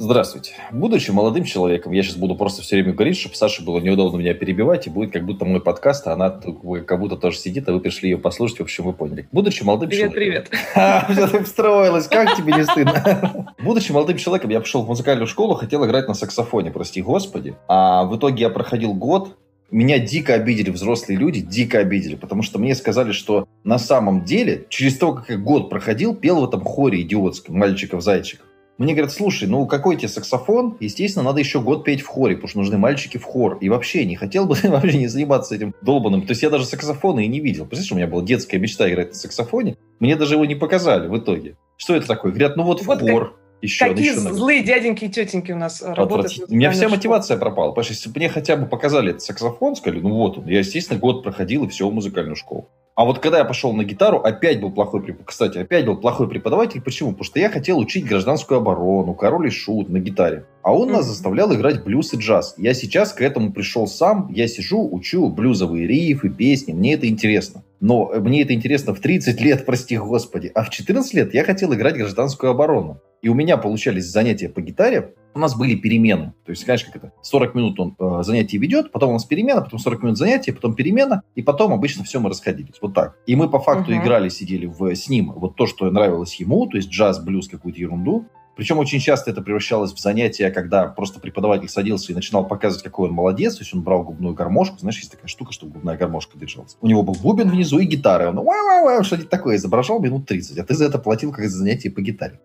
Здравствуйте. 0.00 0.52
Будучи 0.70 1.10
молодым 1.10 1.42
человеком, 1.42 1.90
я 1.90 2.04
сейчас 2.04 2.14
буду 2.14 2.36
просто 2.36 2.62
все 2.62 2.76
время 2.76 2.92
говорить, 2.92 3.18
чтобы 3.18 3.34
Саше 3.34 3.64
было 3.64 3.80
неудобно 3.80 4.18
меня 4.18 4.32
перебивать, 4.32 4.86
и 4.86 4.90
будет 4.90 5.12
как 5.12 5.26
будто 5.26 5.44
мой 5.44 5.60
подкаст, 5.60 6.06
а 6.06 6.12
она 6.12 6.30
как 6.30 7.00
будто 7.00 7.16
тоже 7.16 7.36
сидит, 7.36 7.68
а 7.68 7.72
вы 7.72 7.80
пришли 7.80 8.10
ее 8.10 8.16
послушать, 8.16 8.60
в 8.60 8.62
общем, 8.62 8.84
вы 8.84 8.92
поняли. 8.92 9.28
Будучи 9.32 9.64
молодым 9.64 9.88
привет, 9.88 10.12
человеком... 10.12 10.50
Привет, 10.52 11.06
привет. 11.08 11.30
ты 11.32 11.42
встроилась, 11.42 12.06
как 12.06 12.36
тебе 12.36 12.52
не 12.52 12.62
стыдно? 12.62 13.52
Будучи 13.58 13.90
молодым 13.90 14.18
человеком, 14.18 14.50
я 14.50 14.60
пошел 14.60 14.82
в 14.84 14.86
музыкальную 14.86 15.26
школу, 15.26 15.54
хотел 15.54 15.84
играть 15.84 16.06
на 16.06 16.14
саксофоне, 16.14 16.70
прости 16.70 17.02
господи. 17.02 17.56
А 17.66 18.04
в 18.04 18.16
итоге 18.16 18.42
я 18.42 18.50
проходил 18.50 18.94
год, 18.94 19.36
меня 19.72 19.98
дико 19.98 20.34
обидели 20.34 20.70
взрослые 20.70 21.18
люди, 21.18 21.40
дико 21.40 21.80
обидели, 21.80 22.14
потому 22.14 22.42
что 22.42 22.60
мне 22.60 22.76
сказали, 22.76 23.10
что 23.10 23.48
на 23.64 23.80
самом 23.80 24.24
деле, 24.24 24.64
через 24.68 24.96
то, 24.96 25.12
как 25.12 25.28
я 25.28 25.36
год 25.36 25.68
проходил, 25.68 26.14
пел 26.14 26.40
в 26.40 26.44
этом 26.44 26.62
хоре 26.62 27.02
идиотском 27.02 27.58
«Мальчиков-зайчиков». 27.58 28.47
Мне 28.78 28.94
говорят, 28.94 29.12
слушай, 29.12 29.48
ну 29.48 29.66
какой 29.66 29.96
тебе 29.96 30.08
саксофон? 30.08 30.76
Естественно, 30.78 31.24
надо 31.24 31.40
еще 31.40 31.60
год 31.60 31.84
петь 31.84 32.00
в 32.00 32.06
хоре, 32.06 32.36
потому 32.36 32.48
что 32.48 32.58
нужны 32.58 32.78
мальчики 32.78 33.18
в 33.18 33.24
хор. 33.24 33.58
И 33.60 33.68
вообще, 33.68 34.04
не 34.04 34.14
хотел 34.14 34.46
бы 34.46 34.56
вообще 34.62 34.98
не 34.98 35.08
заниматься 35.08 35.56
этим 35.56 35.74
долбанным. 35.82 36.22
То 36.22 36.30
есть 36.30 36.42
я 36.44 36.50
даже 36.50 36.64
саксофона 36.64 37.20
и 37.20 37.26
не 37.26 37.40
видел. 37.40 37.66
Представляешь, 37.66 37.92
у 37.92 37.96
меня 37.96 38.06
была 38.06 38.22
детская 38.22 38.58
мечта 38.58 38.88
играть 38.88 39.08
на 39.08 39.14
саксофоне. 39.14 39.76
Мне 39.98 40.14
даже 40.14 40.34
его 40.34 40.44
не 40.44 40.54
показали 40.54 41.08
в 41.08 41.18
итоге. 41.18 41.56
Что 41.76 41.96
это 41.96 42.06
такое? 42.06 42.30
Говорят, 42.30 42.56
ну 42.56 42.62
вот, 42.62 42.82
вот 42.82 43.02
в 43.02 43.10
хор. 43.10 43.30
Как... 43.30 43.37
Еще, 43.60 43.88
Какие 43.88 44.10
еще 44.10 44.20
злые 44.20 44.62
дяденьки 44.62 45.04
и 45.04 45.08
тетеньки 45.08 45.50
у 45.52 45.56
нас 45.56 45.82
работают. 45.82 46.48
У 46.48 46.54
меня 46.54 46.70
вся 46.70 46.82
школе. 46.82 46.96
мотивация 46.96 47.36
пропала. 47.36 47.70
Потому 47.70 47.84
что 47.84 47.94
если 47.94 48.08
бы 48.08 48.18
мне 48.18 48.28
хотя 48.28 48.56
бы 48.56 48.66
показали 48.66 49.10
этот 49.10 49.22
саксофон, 49.22 49.74
сказали, 49.74 50.00
ну 50.00 50.10
вот 50.10 50.38
он. 50.38 50.46
Я, 50.46 50.58
естественно, 50.58 50.98
год 50.98 51.24
проходил 51.24 51.64
и 51.64 51.68
все 51.68 51.88
в 51.88 51.92
музыкальную 51.92 52.36
школу. 52.36 52.68
А 52.94 53.04
вот 53.04 53.20
когда 53.20 53.38
я 53.38 53.44
пошел 53.44 53.72
на 53.72 53.84
гитару, 53.84 54.18
опять 54.18 54.60
был 54.60 54.72
плохой 54.72 55.00
преподаватель. 55.00 55.28
Кстати, 55.28 55.58
опять 55.58 55.86
был 55.86 55.96
плохой 55.96 56.28
преподаватель. 56.28 56.80
Почему? 56.80 57.10
Потому 57.10 57.24
что 57.24 57.38
я 57.38 57.48
хотел 57.48 57.78
учить 57.78 58.04
гражданскую 58.04 58.58
оборону, 58.58 59.14
король 59.14 59.46
и 59.46 59.50
шут 59.50 59.88
на 59.88 59.98
гитаре. 59.98 60.46
А 60.68 60.70
он 60.70 60.90
mm-hmm. 60.90 60.92
нас 60.92 61.06
заставлял 61.06 61.54
играть 61.54 61.82
блюз 61.82 62.12
и 62.12 62.18
джаз. 62.18 62.54
Я 62.58 62.74
сейчас 62.74 63.14
к 63.14 63.22
этому 63.22 63.54
пришел 63.54 63.86
сам. 63.86 64.30
Я 64.30 64.46
сижу, 64.48 64.86
учу 64.86 65.30
блюзовые 65.30 65.86
рифы, 65.86 66.28
песни. 66.28 66.74
Мне 66.74 66.92
это 66.92 67.08
интересно. 67.08 67.64
Но 67.80 68.12
мне 68.20 68.42
это 68.42 68.52
интересно 68.52 68.92
в 68.94 69.00
30 69.00 69.40
лет, 69.40 69.64
прости 69.64 69.96
господи. 69.96 70.52
А 70.54 70.62
в 70.64 70.68
14 70.68 71.14
лет 71.14 71.32
я 71.32 71.42
хотел 71.44 71.72
играть 71.72 71.96
гражданскую 71.96 72.50
оборону. 72.50 73.00
И 73.22 73.30
у 73.30 73.34
меня 73.34 73.56
получались 73.56 74.04
занятия 74.04 74.50
по 74.50 74.60
гитаре, 74.60 75.14
у 75.34 75.38
нас 75.38 75.56
были 75.56 75.74
перемены. 75.74 76.34
То 76.44 76.50
есть, 76.50 76.64
знаешь, 76.64 76.84
как 76.84 76.96
это? 76.96 77.12
40 77.22 77.54
минут 77.54 77.80
он 77.80 77.96
э, 77.98 78.22
занятие 78.22 78.58
ведет, 78.58 78.92
потом 78.92 79.10
у 79.10 79.12
нас 79.14 79.24
перемена, 79.24 79.62
потом 79.62 79.78
40 79.78 80.02
минут 80.02 80.18
занятия, 80.18 80.52
потом 80.52 80.74
перемена, 80.74 81.22
и 81.34 81.42
потом 81.42 81.72
обычно 81.72 82.04
все 82.04 82.20
мы 82.20 82.28
расходились. 82.28 82.74
Вот 82.82 82.92
так. 82.92 83.16
И 83.26 83.36
мы 83.36 83.48
по 83.48 83.58
факту 83.58 83.92
uh-huh. 83.92 84.02
играли, 84.02 84.28
сидели 84.28 84.66
в, 84.66 84.94
с 84.94 85.08
ним. 85.08 85.32
Вот 85.34 85.56
то, 85.56 85.66
что 85.66 85.90
нравилось 85.90 86.34
ему, 86.34 86.66
то 86.66 86.76
есть 86.76 86.90
джаз, 86.90 87.24
блюз, 87.24 87.48
какую-то 87.48 87.80
ерунду. 87.80 88.26
Причем 88.58 88.78
очень 88.78 88.98
часто 88.98 89.30
это 89.30 89.40
превращалось 89.40 89.92
в 89.92 90.00
занятия, 90.00 90.50
когда 90.50 90.88
просто 90.88 91.20
преподаватель 91.20 91.68
садился 91.68 92.10
и 92.10 92.14
начинал 92.16 92.44
показывать, 92.44 92.82
какой 92.82 93.08
он 93.08 93.14
молодец. 93.14 93.54
То 93.54 93.60
есть 93.60 93.72
он 93.72 93.82
брал 93.82 94.02
губную 94.02 94.34
гармошку. 94.34 94.78
Знаешь, 94.80 94.98
есть 94.98 95.12
такая 95.12 95.28
штука, 95.28 95.52
чтобы 95.52 95.74
губная 95.74 95.96
гармошка 95.96 96.36
держалась. 96.36 96.76
У 96.80 96.88
него 96.88 97.04
был 97.04 97.14
бубен 97.14 97.50
внизу 97.50 97.78
и 97.78 97.84
гитара. 97.84 98.32
Он 98.32 99.04
что-нибудь 99.04 99.30
такое 99.30 99.58
изображал 99.58 100.00
минут 100.00 100.26
30. 100.26 100.58
А 100.58 100.64
ты 100.64 100.74
за 100.74 100.86
это 100.86 100.98
платил 100.98 101.30
как 101.30 101.48
за 101.48 101.56
занятие 101.56 101.90
по 101.90 102.00
гитаре. 102.00 102.40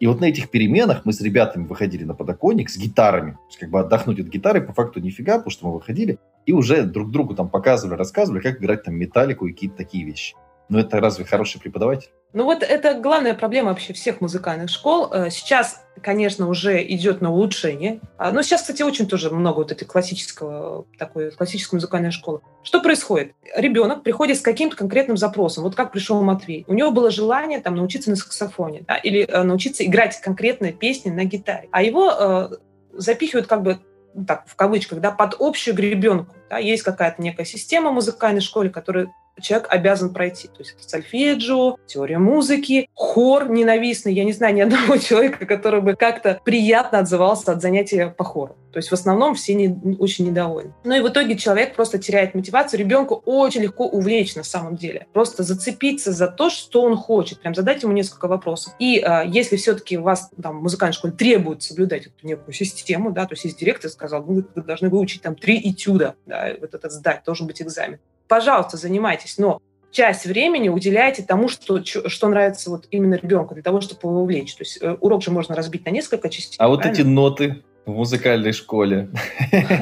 И 0.00 0.06
вот 0.06 0.22
на 0.22 0.24
этих 0.24 0.48
переменах 0.48 1.02
мы 1.04 1.12
с 1.12 1.20
ребятами 1.20 1.66
выходили 1.66 2.04
на 2.04 2.14
подоконник 2.14 2.70
с 2.70 2.78
гитарами. 2.78 3.32
То 3.32 3.46
есть 3.48 3.58
как 3.58 3.68
бы 3.68 3.80
отдохнуть 3.80 4.20
от 4.20 4.26
гитары 4.28 4.62
по 4.62 4.72
факту 4.72 5.00
нифига, 5.00 5.36
потому 5.36 5.50
что 5.50 5.66
мы 5.66 5.74
выходили 5.74 6.18
и 6.46 6.52
уже 6.54 6.84
друг 6.84 7.10
другу 7.10 7.34
там 7.34 7.50
показывали, 7.50 7.98
рассказывали, 7.98 8.40
как 8.40 8.58
играть 8.58 8.84
там 8.84 8.94
металлику 8.94 9.46
и 9.46 9.52
какие-то 9.52 9.76
такие 9.76 10.06
вещи. 10.06 10.34
Но 10.70 10.80
это 10.80 10.98
разве 10.98 11.26
хороший 11.26 11.60
преподаватель? 11.60 12.08
Ну 12.34 12.44
вот 12.44 12.62
это 12.62 12.94
главная 12.94 13.32
проблема 13.32 13.70
вообще 13.70 13.94
всех 13.94 14.20
музыкальных 14.20 14.68
школ. 14.68 15.10
Э, 15.10 15.30
сейчас, 15.30 15.82
конечно, 16.02 16.48
уже 16.48 16.82
идет 16.86 17.22
на 17.22 17.32
улучшение. 17.32 18.00
А, 18.18 18.32
но 18.32 18.42
сейчас, 18.42 18.60
кстати, 18.60 18.82
очень 18.82 19.08
тоже 19.08 19.30
много 19.30 19.58
вот 19.58 19.72
этой 19.72 19.86
классического, 19.86 20.84
такой 20.98 21.30
классической 21.30 21.76
музыкальной 21.76 22.10
школы. 22.10 22.40
Что 22.62 22.82
происходит? 22.82 23.32
Ребенок 23.56 24.02
приходит 24.02 24.36
с 24.36 24.42
каким-то 24.42 24.76
конкретным 24.76 25.16
запросом. 25.16 25.64
Вот 25.64 25.74
как 25.74 25.90
пришел 25.90 26.20
Матвей. 26.22 26.66
У 26.68 26.74
него 26.74 26.90
было 26.90 27.10
желание 27.10 27.60
там 27.60 27.76
научиться 27.76 28.10
на 28.10 28.16
саксофоне 28.16 28.84
да, 28.86 28.96
или 28.96 29.26
э, 29.26 29.42
научиться 29.42 29.82
играть 29.84 30.20
конкретные 30.20 30.72
песни 30.72 31.08
на 31.08 31.24
гитаре. 31.24 31.68
А 31.72 31.82
его 31.82 32.12
э, 32.12 32.48
запихивают 32.92 33.46
как 33.46 33.62
бы 33.62 33.78
ну, 34.12 34.26
так, 34.26 34.44
в 34.46 34.54
кавычках, 34.54 35.00
да, 35.00 35.12
под 35.12 35.36
общую 35.38 35.74
гребенку. 35.74 36.34
Да, 36.50 36.58
есть 36.58 36.82
какая-то 36.82 37.22
некая 37.22 37.46
система 37.46 37.90
в 37.90 37.94
музыкальной 37.94 38.42
школе, 38.42 38.68
которая 38.68 39.10
человек 39.40 39.66
обязан 39.70 40.12
пройти. 40.12 40.48
То 40.48 40.60
есть 40.60 40.74
это 40.78 40.88
сольфеджио, 40.88 41.76
теория 41.86 42.18
музыки, 42.18 42.88
хор 42.94 43.48
ненавистный. 43.48 44.12
Я 44.12 44.24
не 44.24 44.32
знаю 44.32 44.54
ни 44.54 44.60
одного 44.60 44.96
человека, 44.98 45.46
который 45.46 45.80
бы 45.80 45.94
как-то 45.94 46.40
приятно 46.44 46.98
отзывался 47.00 47.52
от 47.52 47.62
занятия 47.62 48.08
по 48.08 48.24
хору. 48.24 48.56
То 48.72 48.78
есть 48.78 48.90
в 48.90 48.92
основном 48.92 49.34
все 49.34 49.54
не, 49.54 49.96
очень 49.96 50.26
недовольны. 50.26 50.74
Ну 50.84 50.94
и 50.94 51.00
в 51.00 51.08
итоге 51.08 51.36
человек 51.36 51.74
просто 51.74 51.98
теряет 51.98 52.34
мотивацию. 52.34 52.80
Ребенку 52.80 53.22
очень 53.24 53.62
легко 53.62 53.86
увлечь 53.86 54.36
на 54.36 54.44
самом 54.44 54.76
деле. 54.76 55.06
Просто 55.12 55.42
зацепиться 55.42 56.12
за 56.12 56.28
то, 56.28 56.50
что 56.50 56.82
он 56.82 56.96
хочет. 56.96 57.40
Прям 57.40 57.54
задать 57.54 57.82
ему 57.82 57.92
несколько 57.92 58.28
вопросов. 58.28 58.74
И 58.78 58.98
э, 58.98 59.22
если 59.26 59.56
все-таки 59.56 59.98
у 59.98 60.02
вас 60.02 60.30
там 60.42 60.58
в 60.58 60.62
музыкальной 60.62 60.92
школе 60.94 61.14
требует 61.14 61.62
соблюдать 61.62 62.06
эту 62.06 62.26
некую 62.26 62.54
систему, 62.54 63.12
да, 63.12 63.26
то 63.26 63.34
есть 63.34 63.44
если 63.44 63.58
директор 63.58 63.90
сказал, 63.90 64.22
вы, 64.22 64.46
вы 64.54 64.62
должны 64.62 64.88
выучить 64.88 65.22
там 65.22 65.34
три 65.34 65.58
этюда, 65.70 66.14
да, 66.26 66.52
вот 66.60 66.74
этот 66.74 66.92
сдать, 66.92 67.22
должен 67.24 67.46
быть 67.46 67.62
экзамен 67.62 67.98
пожалуйста, 68.28 68.76
занимайтесь, 68.76 69.38
но 69.38 69.60
часть 69.90 70.26
времени 70.26 70.68
уделяйте 70.68 71.22
тому, 71.22 71.48
что, 71.48 71.82
что 71.84 72.28
нравится 72.28 72.70
вот 72.70 72.86
именно 72.90 73.14
ребенку, 73.14 73.54
для 73.54 73.62
того, 73.62 73.80
чтобы 73.80 74.00
его 74.02 74.22
увлечь. 74.22 74.54
То 74.54 74.62
есть 74.62 74.78
э, 74.80 74.96
урок 75.00 75.22
же 75.22 75.30
можно 75.30 75.54
разбить 75.54 75.84
на 75.86 75.90
несколько 75.90 76.28
частей. 76.28 76.56
А 76.58 76.68
вот 76.68 76.84
эти 76.84 77.00
ноты 77.00 77.62
в 77.88 77.96
музыкальной 77.96 78.52
школе? 78.52 79.08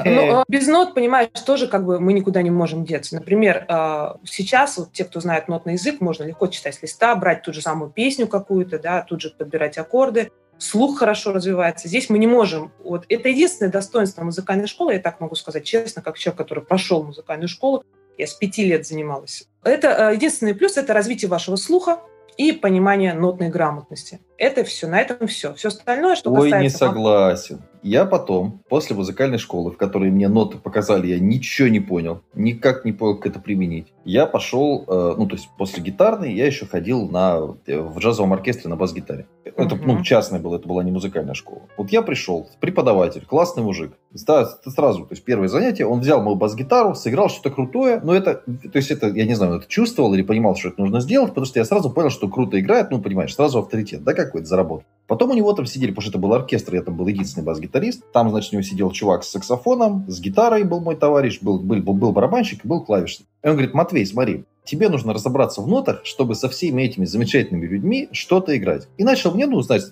Ну, 0.05 0.41
э, 0.41 0.43
без 0.47 0.67
нот, 0.67 0.93
понимаешь, 0.93 1.29
тоже 1.45 1.67
как 1.67 1.85
бы 1.85 1.99
мы 1.99 2.13
никуда 2.13 2.41
не 2.41 2.49
можем 2.49 2.85
деться. 2.85 3.15
Например, 3.15 3.65
э, 3.67 4.13
сейчас 4.23 4.77
вот 4.77 4.93
те, 4.93 5.03
кто 5.03 5.19
знает 5.19 5.47
нотный 5.47 5.73
язык, 5.73 5.99
можно 5.99 6.23
легко 6.23 6.47
читать 6.47 6.75
с 6.75 6.81
листа, 6.81 7.15
брать 7.15 7.41
ту 7.41 7.53
же 7.53 7.61
самую 7.61 7.91
песню 7.91 8.27
какую-то, 8.27 8.79
да, 8.79 9.01
тут 9.01 9.21
же 9.21 9.29
подбирать 9.29 9.77
аккорды 9.77 10.31
слух 10.57 10.99
хорошо 10.99 11.33
развивается. 11.33 11.87
Здесь 11.87 12.09
мы 12.09 12.17
не 12.17 12.27
можем. 12.27 12.71
Вот 12.83 13.05
это 13.09 13.29
единственное 13.29 13.71
достоинство 13.71 14.23
музыкальной 14.23 14.67
школы, 14.67 14.93
я 14.93 14.99
так 14.99 15.19
могу 15.19 15.35
сказать 15.35 15.63
честно, 15.63 16.01
как 16.01 16.17
человек, 16.17 16.37
который 16.37 16.63
прошел 16.63 17.03
музыкальную 17.03 17.47
школу. 17.47 17.83
Я 18.17 18.25
с 18.25 18.33
пяти 18.33 18.65
лет 18.65 18.87
занималась. 18.87 19.47
Это 19.63 20.09
э, 20.09 20.15
единственный 20.15 20.55
плюс– 20.55 20.77
это 20.77 20.93
развитие 20.93 21.29
вашего 21.29 21.55
слуха 21.55 21.99
и 22.37 22.51
понимание 22.51 23.13
нотной 23.13 23.49
грамотности. 23.49 24.19
Это 24.37 24.63
все, 24.63 24.87
на 24.87 24.99
этом 24.99 25.27
все. 25.27 25.53
Все 25.53 25.67
остальное, 25.67 26.15
что 26.15 26.31
Ой, 26.31 26.49
касается... 26.49 26.63
не 26.63 26.69
согласен. 26.69 27.61
Я 27.87 28.03
потом, 28.03 28.59
после 28.67 28.97
музыкальной 28.97 29.37
школы, 29.37 29.71
в 29.71 29.77
которой 29.77 30.11
мне 30.11 30.27
ноты 30.27 30.57
показали, 30.57 31.07
я 31.07 31.19
ничего 31.19 31.69
не 31.69 31.79
понял, 31.79 32.21
никак 32.37 32.85
не 32.85 32.91
понял, 32.91 33.17
как 33.17 33.31
это 33.33 33.39
применить. 33.39 33.93
Я 34.05 34.25
пошел, 34.25 34.85
э, 34.87 35.15
ну, 35.17 35.27
то 35.27 35.35
есть 35.35 35.49
после 35.57 35.83
гитарной 35.83 36.33
я 36.33 36.45
еще 36.45 36.65
ходил 36.65 37.09
на, 37.09 37.55
э, 37.65 37.79
в 37.79 37.99
джазовом 37.99 38.33
оркестре 38.33 38.69
на 38.69 38.75
бас-гитаре. 38.75 39.27
Это, 39.43 39.75
uh-huh. 39.75 39.81
ну, 39.85 40.03
частное 40.03 40.39
было, 40.39 40.57
это 40.57 40.67
была 40.67 40.83
не 40.83 40.91
музыкальная 40.91 41.33
школа. 41.33 41.61
Вот 41.77 41.89
я 41.89 42.01
пришел, 42.01 42.47
преподаватель, 42.59 43.25
классный 43.25 43.63
мужик. 43.63 43.93
Сразу, 44.13 45.03
то 45.03 45.11
есть 45.11 45.23
первое 45.23 45.47
занятие, 45.47 45.85
он 45.85 45.99
взял 45.99 46.21
мою 46.21 46.35
бас-гитару, 46.35 46.95
сыграл 46.95 47.29
что-то 47.29 47.49
крутое, 47.49 47.99
но 48.03 48.13
это, 48.13 48.35
то 48.35 48.75
есть 48.75 48.91
это, 48.91 49.07
я 49.07 49.25
не 49.25 49.35
знаю, 49.35 49.55
это 49.55 49.67
чувствовал 49.67 50.13
или 50.13 50.21
понимал, 50.21 50.55
что 50.55 50.69
это 50.69 50.81
нужно 50.81 51.01
сделать, 51.01 51.29
потому 51.29 51.45
что 51.45 51.59
я 51.59 51.65
сразу 51.65 51.89
понял, 51.89 52.09
что 52.09 52.27
круто 52.29 52.59
играет, 52.59 52.91
ну, 52.91 53.01
понимаешь, 53.01 53.35
сразу 53.35 53.59
авторитет, 53.59 54.03
да, 54.03 54.13
какой-то 54.13 54.47
заработал. 54.47 54.85
Потом 55.07 55.31
у 55.31 55.33
него 55.33 55.53
там 55.53 55.65
сидели, 55.65 55.91
потому 55.91 56.01
что 56.01 56.11
это 56.11 56.19
был 56.19 56.33
оркестр, 56.33 56.75
я 56.75 56.81
там 56.81 56.95
был 56.95 57.07
единственный 57.07 57.45
бас-гитарист. 57.45 58.03
Там, 58.11 58.29
значит, 58.29 58.51
у 58.51 58.57
него 58.57 58.63
сидел 58.63 58.91
чувак 58.91 59.23
с 59.23 59.29
саксофоном, 59.29 60.05
с 60.09 60.19
гитарой 60.19 60.63
был 60.63 60.81
мой 60.81 60.97
товарищ, 60.97 61.39
был, 61.41 61.59
был, 61.59 61.81
был, 61.81 61.93
был 61.93 62.11
барабанщик 62.27 62.63
и 62.63 62.67
был 62.67 62.83
клавишник. 62.83 63.27
И 63.43 63.47
он 63.47 63.53
говорит, 63.53 63.73
Матвей, 63.73 64.05
смотри, 64.05 64.43
тебе 64.67 64.89
нужно 64.89 65.13
разобраться 65.13 65.61
в 65.61 65.67
нотах, 65.67 66.01
чтобы 66.03 66.35
со 66.35 66.49
всеми 66.49 66.83
этими 66.83 67.05
замечательными 67.05 67.65
людьми 67.65 68.09
что-то 68.11 68.55
играть. 68.55 68.87
И 68.97 69.03
начал 69.03 69.33
мне, 69.33 69.47
ну, 69.47 69.61
знаешь, 69.61 69.83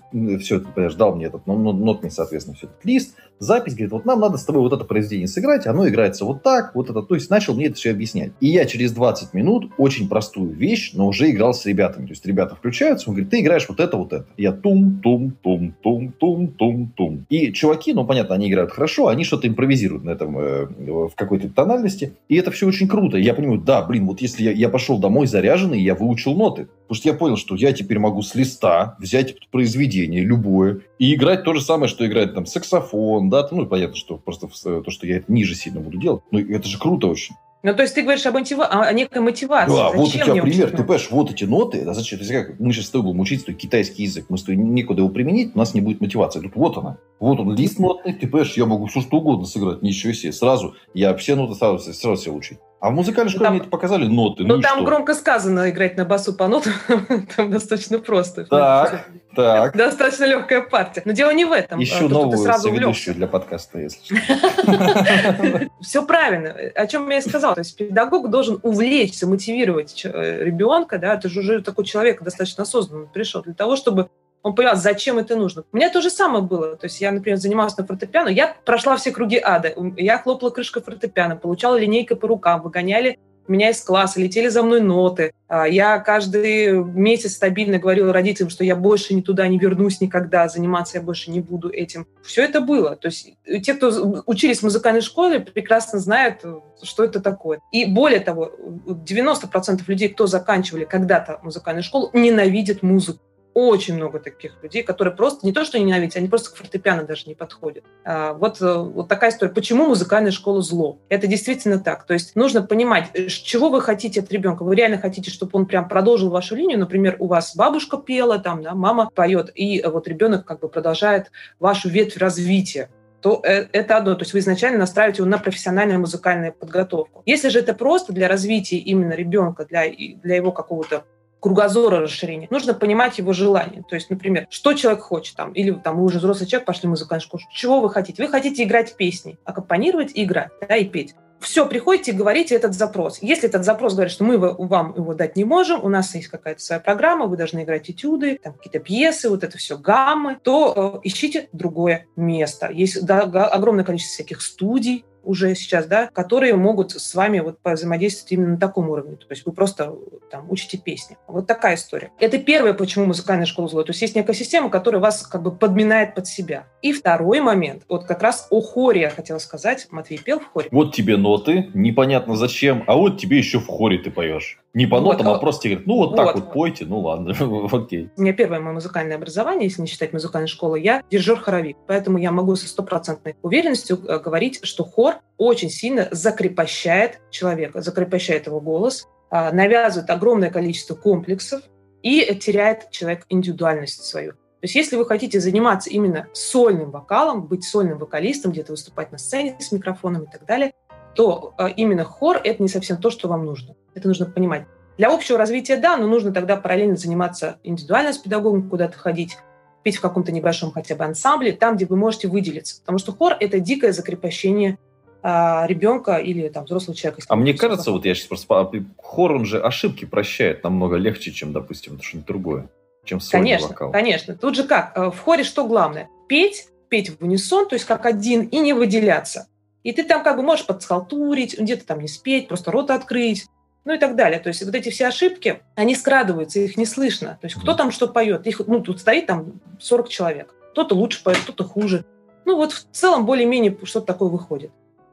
все 0.42 0.58
это, 0.58 0.68
понимаешь, 0.68 0.96
дал 0.96 1.16
мне 1.16 1.26
этот 1.26 1.48
ну, 1.48 1.56
нотный, 1.72 2.12
соответственно, 2.12 2.56
все 2.56 2.68
этот 2.68 2.86
лист, 2.86 3.16
запись, 3.40 3.74
говорит, 3.74 3.92
вот 3.92 4.06
нам 4.06 4.20
надо 4.20 4.38
с 4.38 4.46
тобой 4.46 4.62
вот 4.62 4.74
это 4.74 4.86
произведение 4.86 5.28
сыграть, 5.28 5.68
оно 5.68 5.88
играется 5.88 6.26
вот 6.26 6.44
так, 6.44 6.74
вот 6.76 6.90
это, 6.90 7.02
то 7.02 7.16
есть 7.16 7.30
начал 7.30 7.56
мне 7.56 7.68
это 7.68 7.76
все 7.76 7.92
объяснять. 7.92 8.32
И 8.40 8.48
я 8.48 8.66
через 8.66 8.92
20 8.92 9.34
минут 9.34 9.72
очень 9.78 10.08
простую 10.08 10.54
вещь, 10.54 10.92
но 10.94 11.08
уже 11.08 11.30
играл 11.32 11.54
с 11.54 11.66
ребятами. 11.66 12.06
То 12.06 12.12
есть 12.12 12.26
ребята 12.26 12.56
включаются, 12.56 13.10
он 13.10 13.16
говорит, 13.16 13.32
ты 13.32 13.42
играешь 13.42 13.68
вот 13.68 13.80
это, 13.80 13.98
вот 13.98 14.14
это. 14.14 14.26
Я 14.38 14.52
тум, 14.52 15.00
тум, 15.02 15.32
тум, 15.44 15.74
тум, 15.82 16.14
тум, 16.14 16.48
тум, 16.50 16.94
тум. 16.96 17.26
И 17.30 17.52
чуваки, 17.52 17.94
ну, 17.94 18.06
понятно, 18.06 18.36
они 18.36 18.50
играют 18.50 18.72
хорошо, 18.72 19.08
они 19.08 19.24
что-то 19.24 19.48
импровизируют 19.48 20.04
на 20.04 20.12
этом, 20.12 20.38
э, 20.38 20.66
в 20.66 21.14
какой-то 21.16 21.50
тональности. 21.50 22.14
И 22.30 22.36
это 22.36 22.52
все 22.52 22.68
очень 22.68 22.88
круто. 22.88 23.18
Я 23.18 23.34
понимаю, 23.34 23.60
да, 23.60 23.82
блин, 23.82 24.06
вот 24.06 24.22
если 24.22 24.44
я, 24.44 24.52
я 24.52 24.65
пошел 24.70 24.98
домой 24.98 25.28
заряженный, 25.28 25.82
я 25.82 25.96
выучил 25.96 26.36
ноты. 26.36 26.68
Потому 26.88 26.96
что 26.96 27.10
я 27.10 27.14
понял, 27.16 27.38
что 27.38 27.56
я 27.56 27.74
теперь 27.74 28.00
могу 28.00 28.22
с 28.22 28.36
листа 28.36 28.96
взять 29.00 29.36
произведение 29.50 30.24
любое 30.24 30.82
и 31.00 31.14
играть 31.14 31.44
то 31.44 31.54
же 31.54 31.62
самое, 31.62 31.90
что 31.90 32.06
играет 32.06 32.36
там 32.36 32.46
саксофон, 32.46 33.30
да, 33.30 33.48
ну, 33.52 33.66
понятно, 33.66 33.96
что 33.96 34.18
просто 34.18 34.48
то, 34.82 34.92
что 34.92 35.08
я 35.08 35.18
это 35.18 35.32
ниже 35.32 35.56
сильно 35.56 35.80
буду 35.80 35.98
делать. 35.98 36.24
Ну, 36.32 36.40
это 36.40 36.68
же 36.68 36.78
круто 36.78 37.08
очень. 37.08 37.36
Ну, 37.66 37.74
то 37.74 37.82
есть 37.82 37.96
ты 37.96 38.04
говоришь 38.04 38.24
об 38.28 38.36
мотива... 38.36 38.68
о 38.68 38.94
некой 38.94 39.24
мотивации. 39.24 39.76
Да, 39.76 39.90
Зачем 39.90 39.98
вот 39.98 40.08
у 40.08 40.12
тебя 40.12 40.26
пример. 40.26 40.46
учить 40.68 40.70
Ты 40.70 40.78
понимаешь, 40.84 41.08
вот 41.10 41.32
эти 41.32 41.46
ноты. 41.46 41.82
А 41.82 41.96
зачем? 41.96 42.20
То 42.20 42.26
есть 42.26 42.32
как 42.32 42.60
мы 42.60 42.72
сейчас 42.72 42.86
с 42.86 42.90
тобой 42.92 43.08
будем 43.08 43.22
учить 43.22 43.44
тобой 43.44 43.60
китайский 43.60 44.04
язык. 44.04 44.28
Мы 44.30 44.38
с 44.38 44.44
тобой 44.44 44.58
некуда 44.58 45.02
его 45.02 45.10
применить, 45.10 45.56
у 45.56 45.58
нас 45.58 45.74
не 45.74 45.82
будет 45.82 46.00
мотивации. 46.00 46.42
Тут 46.42 46.56
вот 46.56 46.78
она. 46.78 47.00
Вот 47.20 47.40
он, 47.40 47.56
лист 47.56 47.80
нотный. 47.80 48.14
Ты 48.14 48.28
понимаешь, 48.28 48.54
я 48.56 48.68
могу 48.68 48.86
все 48.86 49.02
что 49.02 49.18
угодно 49.18 49.48
сыграть. 49.48 49.82
Ничего 49.82 50.14
себе. 50.14 50.32
Сразу. 50.32 50.76
Я 50.94 51.16
все 51.16 51.36
ноты 51.36 51.56
сразу, 51.56 51.92
сразу 51.92 52.22
себе 52.22 52.34
учить. 52.34 52.60
А 52.86 52.90
в 52.90 52.94
музыкальной 52.94 53.32
школе 53.32 53.46
там- 53.46 53.54
мне 53.56 53.62
это 53.62 53.70
показали 53.72 54.06
ноты. 54.06 54.44
Ну, 54.44 54.60
и 54.60 54.62
там 54.62 54.78
что? 54.78 54.86
громко 54.86 55.16
сказано 55.16 55.72
играть 55.72 55.98
на 55.98 56.06
басу 56.06 56.34
по 56.34 56.48
нотам, 56.48 56.74
там 57.36 57.50
достаточно 57.50 57.98
просто. 57.98 58.46
Так, 58.46 59.08
так. 59.36 59.76
Достаточно 59.76 60.26
легкая 60.26 60.62
партия. 60.62 61.02
Но 61.04 61.12
дело 61.14 61.32
не 61.32 61.46
в 61.46 61.52
этом. 61.52 61.80
Ты 61.84 62.08
новую 62.08 62.38
соведущую 62.38 63.16
для 63.16 63.26
подкаста, 63.26 63.80
если 63.80 64.04
что. 64.06 64.16
Все 65.82 66.06
правильно. 66.06 66.56
О 66.76 66.86
чем 66.86 67.10
я 67.10 67.18
и 67.18 67.22
сказала. 67.22 67.56
То 67.56 67.62
есть 67.62 67.76
педагог 67.76 68.30
должен 68.30 68.60
увлечь, 68.62 69.18
замотивировать 69.18 69.96
ч- 69.96 70.12
э, 70.14 70.44
ребенка, 70.44 71.00
да, 71.00 71.18
ты 71.18 71.28
же 71.28 71.40
уже 71.40 71.62
такой 71.64 71.86
человек 71.86 72.22
достаточно 72.22 72.64
осознанный 72.64 73.08
пришел 73.08 73.42
для 73.42 73.56
того, 73.56 73.76
чтобы 73.76 74.10
он 74.46 74.54
понял, 74.54 74.76
зачем 74.76 75.18
это 75.18 75.36
нужно. 75.36 75.64
У 75.72 75.76
меня 75.76 75.90
то 75.90 76.02
же 76.02 76.12
самое 76.12 76.44
было. 76.44 76.76
То 76.76 76.86
есть 76.86 77.02
я, 77.02 77.12
например, 77.12 77.40
занималась 77.40 77.76
на 77.78 77.84
фортепиано, 77.84 78.30
я 78.30 78.56
прошла 78.64 78.96
все 78.96 79.10
круги 79.12 79.42
ада. 79.44 79.74
Я 79.98 80.20
хлопала 80.20 80.52
крышкой 80.52 80.84
фортепиано, 80.84 81.36
получала 81.36 81.80
линейкой 81.80 82.16
по 82.16 82.28
рукам, 82.28 82.62
выгоняли 82.62 83.18
меня 83.48 83.72
из 83.72 83.82
класса, 83.82 84.22
летели 84.22 84.48
за 84.50 84.62
мной 84.62 84.82
ноты. 84.82 85.32
А, 85.48 85.68
Я 85.68 85.98
каждый 85.98 86.74
месяц 86.74 87.34
стабильно 87.34 87.80
говорила 87.80 88.14
родителям, 88.14 88.52
что 88.52 88.64
я 88.64 88.76
больше 88.76 89.16
ни 89.16 89.22
туда 89.22 89.48
не 89.48 89.58
вернусь 89.58 90.00
никогда, 90.00 90.48
заниматься 90.48 91.00
я 91.00 91.04
больше 91.04 91.32
не 91.32 91.40
буду 91.40 91.72
этим. 91.72 92.06
Все 92.24 92.44
это 92.44 92.62
было. 92.62 92.96
То 92.96 93.08
есть 93.08 93.34
э, 93.46 93.60
те, 93.62 93.74
кто 93.74 94.24
учились 94.28 94.60
в 94.60 94.64
музыкальной 94.64 95.02
школе, 95.02 95.40
прекрасно 95.40 95.98
знают, 95.98 96.42
э, 96.44 96.54
что 96.84 97.04
это 97.04 97.20
такое. 97.20 97.62
И 97.72 97.86
более 97.86 98.20
того, 98.20 98.52
90% 98.86 99.82
людей, 99.88 100.10
кто 100.10 100.28
заканчивали 100.28 100.86
когда-то 100.86 101.40
музыкальную 101.42 101.84
школу, 101.84 102.12
ненавидят 102.14 102.84
музыку. 102.84 103.22
Очень 103.56 103.96
много 103.96 104.20
таких 104.20 104.62
людей, 104.62 104.84
которые 104.84 105.16
просто 105.16 105.46
не 105.46 105.54
то 105.54 105.64
что 105.64 105.80
ненавидят, 105.80 106.18
они 106.18 106.28
просто 106.28 106.52
к 106.52 106.58
фортепиано 106.58 107.04
даже 107.04 107.24
не 107.26 107.36
подходят. 107.36 107.86
А, 108.04 108.34
Вот, 108.34 108.62
э, 108.62 108.74
вот 108.74 109.08
такая 109.08 109.32
история. 109.32 109.54
Почему 109.54 109.88
музыкальная 109.88 110.32
школа 110.32 110.62
зло? 110.62 111.00
Это 111.08 111.26
действительно 111.26 111.80
так. 111.80 112.06
То 112.06 112.14
есть 112.14 112.36
нужно 112.36 112.64
понимать, 112.64 113.12
э, 113.14 113.28
чего 113.28 113.70
вы 113.70 113.80
хотите 113.80 114.20
от 114.20 114.30
ребенка. 114.30 114.64
Вы 114.64 114.76
реально 114.76 114.98
хотите, 114.98 115.32
чтобы 115.32 115.52
он 115.54 115.68
прям 115.68 115.88
продолжил 115.88 116.30
вашу 116.32 116.54
линию. 116.54 116.78
Например, 116.78 117.16
у 117.18 117.28
вас 117.28 117.56
бабушка 117.56 117.96
пела, 117.96 118.40
там, 118.40 118.62
да, 118.62 118.76
мама 118.76 119.10
поет, 119.16 119.52
и 119.56 119.82
вот 119.86 120.06
ребенок 120.10 120.44
как 120.44 120.60
бы 120.60 120.68
продолжает 120.68 121.32
вашу 121.58 121.88
ветвь 121.88 122.18
развития 122.18 122.90
то 123.22 123.42
э, 123.44 123.66
это 123.72 123.98
одно. 123.98 124.14
То 124.14 124.22
есть 124.22 124.34
вы 124.34 124.40
изначально 124.40 124.78
настраиваете 124.78 125.24
его 125.24 125.30
на 125.32 125.40
профессиональную 125.40 126.00
музыкальную 126.00 126.54
подготовку. 126.54 127.24
Если 127.26 127.50
же 127.50 127.60
это 127.60 127.74
просто 127.74 128.14
для 128.14 128.28
развития 128.28 128.78
именно 128.78 129.14
ребенка, 129.14 129.66
для, 129.66 129.90
для 129.90 130.36
его 130.36 130.52
какого-то 130.52 131.06
кругозора 131.46 132.00
расширения. 132.00 132.48
Нужно 132.50 132.74
понимать 132.74 133.20
его 133.20 133.32
желание. 133.32 133.84
То 133.88 133.94
есть, 133.94 134.10
например, 134.10 134.48
что 134.50 134.74
человек 134.74 135.02
хочет, 135.02 135.36
там, 135.36 135.52
или 135.52 135.70
там, 135.70 136.00
вы 136.00 136.06
уже 136.06 136.18
взрослый 136.18 136.50
человек, 136.50 136.66
пошли 136.66 136.88
в 136.88 136.90
музыкальную 136.90 137.22
школу, 137.22 137.44
чего 137.54 137.82
вы 137.82 137.92
хотите? 137.92 138.24
Вы 138.24 138.30
хотите 138.30 138.64
играть 138.64 138.96
песни, 138.96 139.38
аккомпанировать 139.46 140.10
и 140.16 140.24
играть, 140.24 140.50
да, 140.68 140.76
и 140.76 140.86
петь. 140.86 141.14
Все, 141.40 141.68
приходите 141.68 142.14
и 142.14 142.16
говорите 142.16 142.56
этот 142.56 142.74
запрос. 142.74 143.20
Если 143.22 143.48
этот 143.48 143.64
запрос 143.64 143.94
говорит, 143.94 144.12
что 144.12 144.24
мы 144.24 144.40
вам 144.40 144.96
его 144.96 145.14
дать 145.14 145.36
не 145.36 145.44
можем, 145.44 145.84
у 145.86 145.88
нас 145.88 146.16
есть 146.16 146.30
какая-то 146.30 146.60
своя 146.60 146.82
программа, 146.82 147.28
вы 147.28 147.38
должны 147.38 147.62
играть 147.62 147.92
этюды, 147.92 148.40
там 148.42 148.54
какие-то 148.54 148.80
пьесы, 148.80 149.30
вот 149.30 149.44
это 149.44 149.60
все 149.60 149.78
гаммы, 149.78 150.40
то 150.42 150.96
э, 150.96 151.08
ищите 151.08 151.50
другое 151.54 152.08
место. 152.16 152.72
Есть 152.72 153.06
да, 153.06 153.22
огромное 153.22 153.86
количество 153.86 154.16
всяких 154.16 154.42
студий, 154.42 155.06
уже 155.26 155.56
сейчас, 155.56 155.88
да, 155.88 156.10
которые 156.14 156.56
могут 156.56 156.92
с 156.92 157.16
вами 157.16 157.40
вот 157.40 157.58
взаимодействовать 157.64 158.32
именно 158.32 158.52
на 158.52 158.58
таком 158.58 158.90
уровне. 158.90 159.16
То 159.16 159.26
есть 159.30 159.46
вы 159.46 159.52
просто 159.52 159.94
там 160.32 160.50
учите 160.50 160.78
песни. 160.78 161.18
Вот 161.28 161.48
такая 161.48 161.76
история. 161.76 162.12
Это 162.20 162.38
первое, 162.38 162.74
почему 162.74 163.06
музыкальная 163.06 163.46
школа 163.46 163.68
зло. 163.68 163.84
То 163.84 163.92
есть 163.92 164.02
есть 164.02 164.16
некая 164.16 164.34
система, 164.34 164.70
которая 164.70 165.02
вас 165.02 165.26
как 165.26 165.42
бы 165.44 165.52
подминает 165.52 166.16
под 166.16 166.28
себя. 166.28 166.68
И 166.82 166.94
второй 166.94 167.42
момент, 167.42 167.84
вот 167.90 168.06
как 168.06 168.22
раз 168.22 168.48
о 168.50 168.62
хоре 168.62 169.02
я 169.02 169.10
хотела 169.10 169.40
сказать. 169.40 169.88
Матвей 169.92 170.18
пел 170.18 170.40
в 170.40 170.46
хоре. 170.48 170.68
Вот 170.72 170.94
тебе 170.96 171.18
ноты, 171.18 171.70
непонятно 171.74 172.36
зачем, 172.36 172.84
а 172.88 172.96
вот 172.96 173.20
тебе 173.20 173.38
еще 173.38 173.60
в 173.60 173.68
хоре 173.68 173.98
ты 173.98 174.12
поешь. 174.12 174.60
Не 174.74 174.88
по 174.88 175.00
Вот, 175.00 175.14
нотам, 175.14 175.30
а 175.30 175.36
а- 175.36 175.40
просто 175.40 175.70
говорят, 175.70 175.88
ну 175.88 175.96
вот 175.96 176.16
так 176.18 176.36
вот. 176.36 176.36
вот 176.36 176.54
пойте, 176.54 176.86
ну 176.86 177.00
ладно, 177.00 177.34
окей. 177.72 178.10
У 178.18 178.22
меня 178.22 178.34
первое 178.34 178.60
мое 178.60 178.74
музыкальное 178.74 179.16
образование, 179.16 179.70
если 179.70 179.82
не 179.82 179.88
считать 179.88 180.12
музыкальной 180.12 180.50
школы, 180.50 180.80
я 180.82 181.02
дирижер-хоровик. 181.10 181.78
Поэтому 181.88 182.18
я 182.18 182.32
могу 182.32 182.56
со 182.58 182.68
стопроцентной 182.68 183.36
уверенностью 183.42 183.98
э, 184.06 184.20
говорить, 184.20 184.60
что 184.64 184.84
хор 184.84 185.15
очень 185.38 185.70
сильно 185.70 186.08
закрепощает 186.12 187.22
человека, 187.30 187.82
закрепощает 187.82 188.48
его 188.48 188.60
голос, 188.60 189.08
а, 189.30 189.52
навязывает 189.52 190.10
огромное 190.10 190.50
количество 190.50 190.96
комплексов 190.96 191.62
и 192.02 192.36
теряет 192.36 192.92
человек 192.92 193.26
индивидуальность 193.30 194.04
свою. 194.06 194.34
То 194.34 194.68
есть 194.68 194.76
если 194.76 194.96
вы 194.96 195.06
хотите 195.06 195.40
заниматься 195.40 195.90
именно 195.90 196.28
сольным 196.34 196.92
вокалом, 196.92 197.46
быть 197.46 197.64
сольным 197.64 197.98
вокалистом, 197.98 198.52
где-то 198.52 198.72
выступать 198.72 199.12
на 199.12 199.18
сцене 199.18 199.56
с 199.60 199.72
микрофоном 199.72 200.24
и 200.24 200.32
так 200.32 200.46
далее, 200.46 200.74
то 201.16 201.54
э, 201.58 201.70
именно 201.76 202.04
хор– 202.04 202.40
это 202.44 202.62
не 202.62 202.70
совсем 202.70 202.98
то, 202.98 203.10
что 203.10 203.28
вам 203.28 203.46
нужно. 203.46 203.76
Это 203.94 204.08
нужно 204.08 204.26
понимать. 204.26 204.66
Для 204.98 205.14
общего 205.14 205.38
развития, 205.38 205.78
да, 205.78 205.98
но 205.98 206.08
нужно 206.08 206.32
тогда 206.32 206.56
параллельно 206.56 206.96
заниматься 206.96 207.58
индивидуально 207.64 208.14
с 208.14 208.18
педагогом, 208.18 208.70
куда-то 208.70 208.98
ходить, 208.98 209.38
петь 209.84 209.98
в 209.98 210.02
каком-то 210.02 210.32
небольшом 210.32 210.72
хотя 210.72 210.96
бы 210.96 211.04
ансамбле, 211.04 211.52
там, 211.52 211.76
где 211.76 211.86
вы 211.86 211.96
можете 211.98 212.28
выделиться. 212.28 212.80
Потому 212.80 212.98
что 212.98 213.12
хор– 213.12 213.36
это 213.40 213.60
дикое 213.60 213.92
закрепощение 213.92 214.78
а, 215.28 215.66
ребенка 215.66 216.18
или 216.18 216.50
там, 216.50 216.66
взрослого 216.66 216.96
человека. 216.96 217.24
А 217.28 217.36
мне 217.36 217.56
кажется, 217.56 217.92
вот 217.92 218.06
я 218.06 218.14
сейчас 218.14 218.28
просто... 218.28 218.72
Хор, 218.98 219.32
он 219.32 219.46
же 219.46 219.60
ошибки 219.60 220.06
прощает 220.06 220.64
намного 220.64 220.98
легче, 220.98 221.32
чем, 221.32 221.52
допустим, 221.52 222.00
что-нибудь 222.00 222.28
другое, 222.28 222.70
чем 223.06 223.20
сольный 223.20 223.48
Конечно, 223.48 223.70
вокал. 223.70 223.92
конечно. 223.92 224.36
Тут 224.36 224.56
же 224.56 224.66
как? 224.66 224.96
э, 224.96 225.10
В 225.10 225.18
хоре 225.18 225.44
что 225.44 225.66
главное? 225.66 226.10
Петь, 226.28 226.68
петь 226.90 227.10
в 227.10 227.24
унисон, 227.24 227.68
то 227.68 227.74
есть 227.74 227.86
как 227.86 228.06
один, 228.06 228.44
и 228.44 228.60
не 228.60 228.74
выделяться. 228.74 229.48
И 229.82 229.94
ты 229.94 230.04
там 230.04 230.22
как 230.22 230.38
бы 230.38 230.44
можешь 230.44 230.68
подсхалтурить, 230.68 231.60
где-то 231.60 231.88
там 231.88 232.02
не 232.02 232.08
спеть, 232.08 232.48
просто 232.48 232.70
рот 232.70 232.92
открыть, 232.92 233.48
ну 233.84 233.96
и 233.96 233.98
так 233.98 234.16
далее. 234.16 234.40
То 234.40 234.50
есть 234.50 234.64
вот 234.64 234.76
эти 234.76 234.90
все 234.90 235.08
ошибки, 235.08 235.64
они 235.74 235.96
скрадываются, 235.96 236.60
их 236.60 236.78
не 236.78 236.86
слышно. 236.86 237.40
То 237.42 237.48
есть 237.48 237.56
кто 237.60 237.74
там 237.74 237.90
что 237.90 238.08
поет? 238.08 238.46
Их, 238.46 238.62
ну, 238.68 238.80
тут 238.80 239.00
стоит 239.00 239.26
там 239.26 239.54
40 239.80 240.08
человек. 240.08 240.54
Кто-то 240.74 240.94
лучше 240.94 241.24
поет, 241.24 241.40
кто-то 241.40 241.64
хуже. 241.64 242.06
Ну 242.46 242.58
вот 242.58 242.74
в 242.74 242.86
целом 242.92 243.26
более-менее 243.26 243.76
что-то 243.86 244.06
такое 244.06 244.30
выходит. 244.30 244.70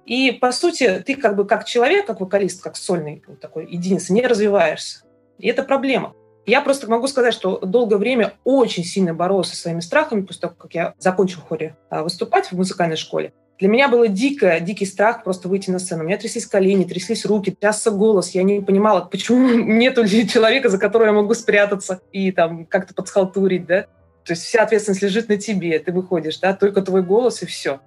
И, 0.06 0.32
по 0.32 0.52
сути, 0.52 1.02
ты 1.06 1.14
как 1.14 1.36
бы 1.36 1.46
как 1.46 1.64
человек, 1.64 2.06
как 2.06 2.20
вокалист, 2.20 2.62
как 2.62 2.76
сольный 2.76 3.22
такой 3.40 3.70
единица, 3.70 4.12
не 4.12 4.22
развиваешься. 4.22 5.04
И 5.38 5.48
это 5.48 5.62
проблема. 5.62 6.14
Я 6.44 6.60
просто 6.60 6.90
могу 6.90 7.06
сказать, 7.06 7.34
что 7.34 7.58
долгое 7.58 7.98
время 7.98 8.32
очень 8.42 8.84
сильно 8.84 9.14
боролась 9.14 9.48
со 9.48 9.56
своими 9.56 9.80
страхами 9.80 10.22
после 10.22 10.40
того, 10.40 10.54
как 10.58 10.74
я 10.74 10.94
закончила 10.98 11.42
в 11.42 11.48
хоре 11.48 11.76
а, 11.88 12.02
выступать 12.02 12.46
в 12.48 12.52
музыкальной 12.52 12.96
школе. 12.96 13.32
Для 13.60 13.68
меня 13.68 13.88
было 13.88 14.08
дико, 14.08 14.58
дикий 14.58 14.86
страх 14.86 15.22
просто 15.22 15.48
выйти 15.48 15.70
на 15.70 15.78
сцену. 15.78 16.02
У 16.02 16.06
меня 16.06 16.16
тряслись 16.16 16.46
колени, 16.46 16.82
тряслись 16.82 17.24
руки, 17.24 17.52
трясся 17.52 17.92
голос. 17.92 18.30
Я 18.30 18.42
не 18.42 18.60
понимала, 18.60 19.02
почему 19.02 19.48
нету 19.54 20.04
человека, 20.08 20.68
за 20.68 20.78
которого 20.78 21.06
я 21.06 21.12
могу 21.12 21.32
спрятаться 21.34 22.00
и 22.10 22.32
там 22.32 22.66
как-то 22.66 22.92
подсхалтурить, 22.92 23.66
да? 23.66 23.82
То 24.24 24.32
есть 24.32 24.42
вся 24.42 24.64
ответственность 24.64 25.02
лежит 25.02 25.28
на 25.28 25.36
тебе, 25.36 25.78
ты 25.78 25.92
выходишь, 25.92 26.38
да, 26.38 26.54
только 26.54 26.82
твой 26.82 27.02
голос 27.02 27.42
и 27.42 27.46
все. 27.46 27.80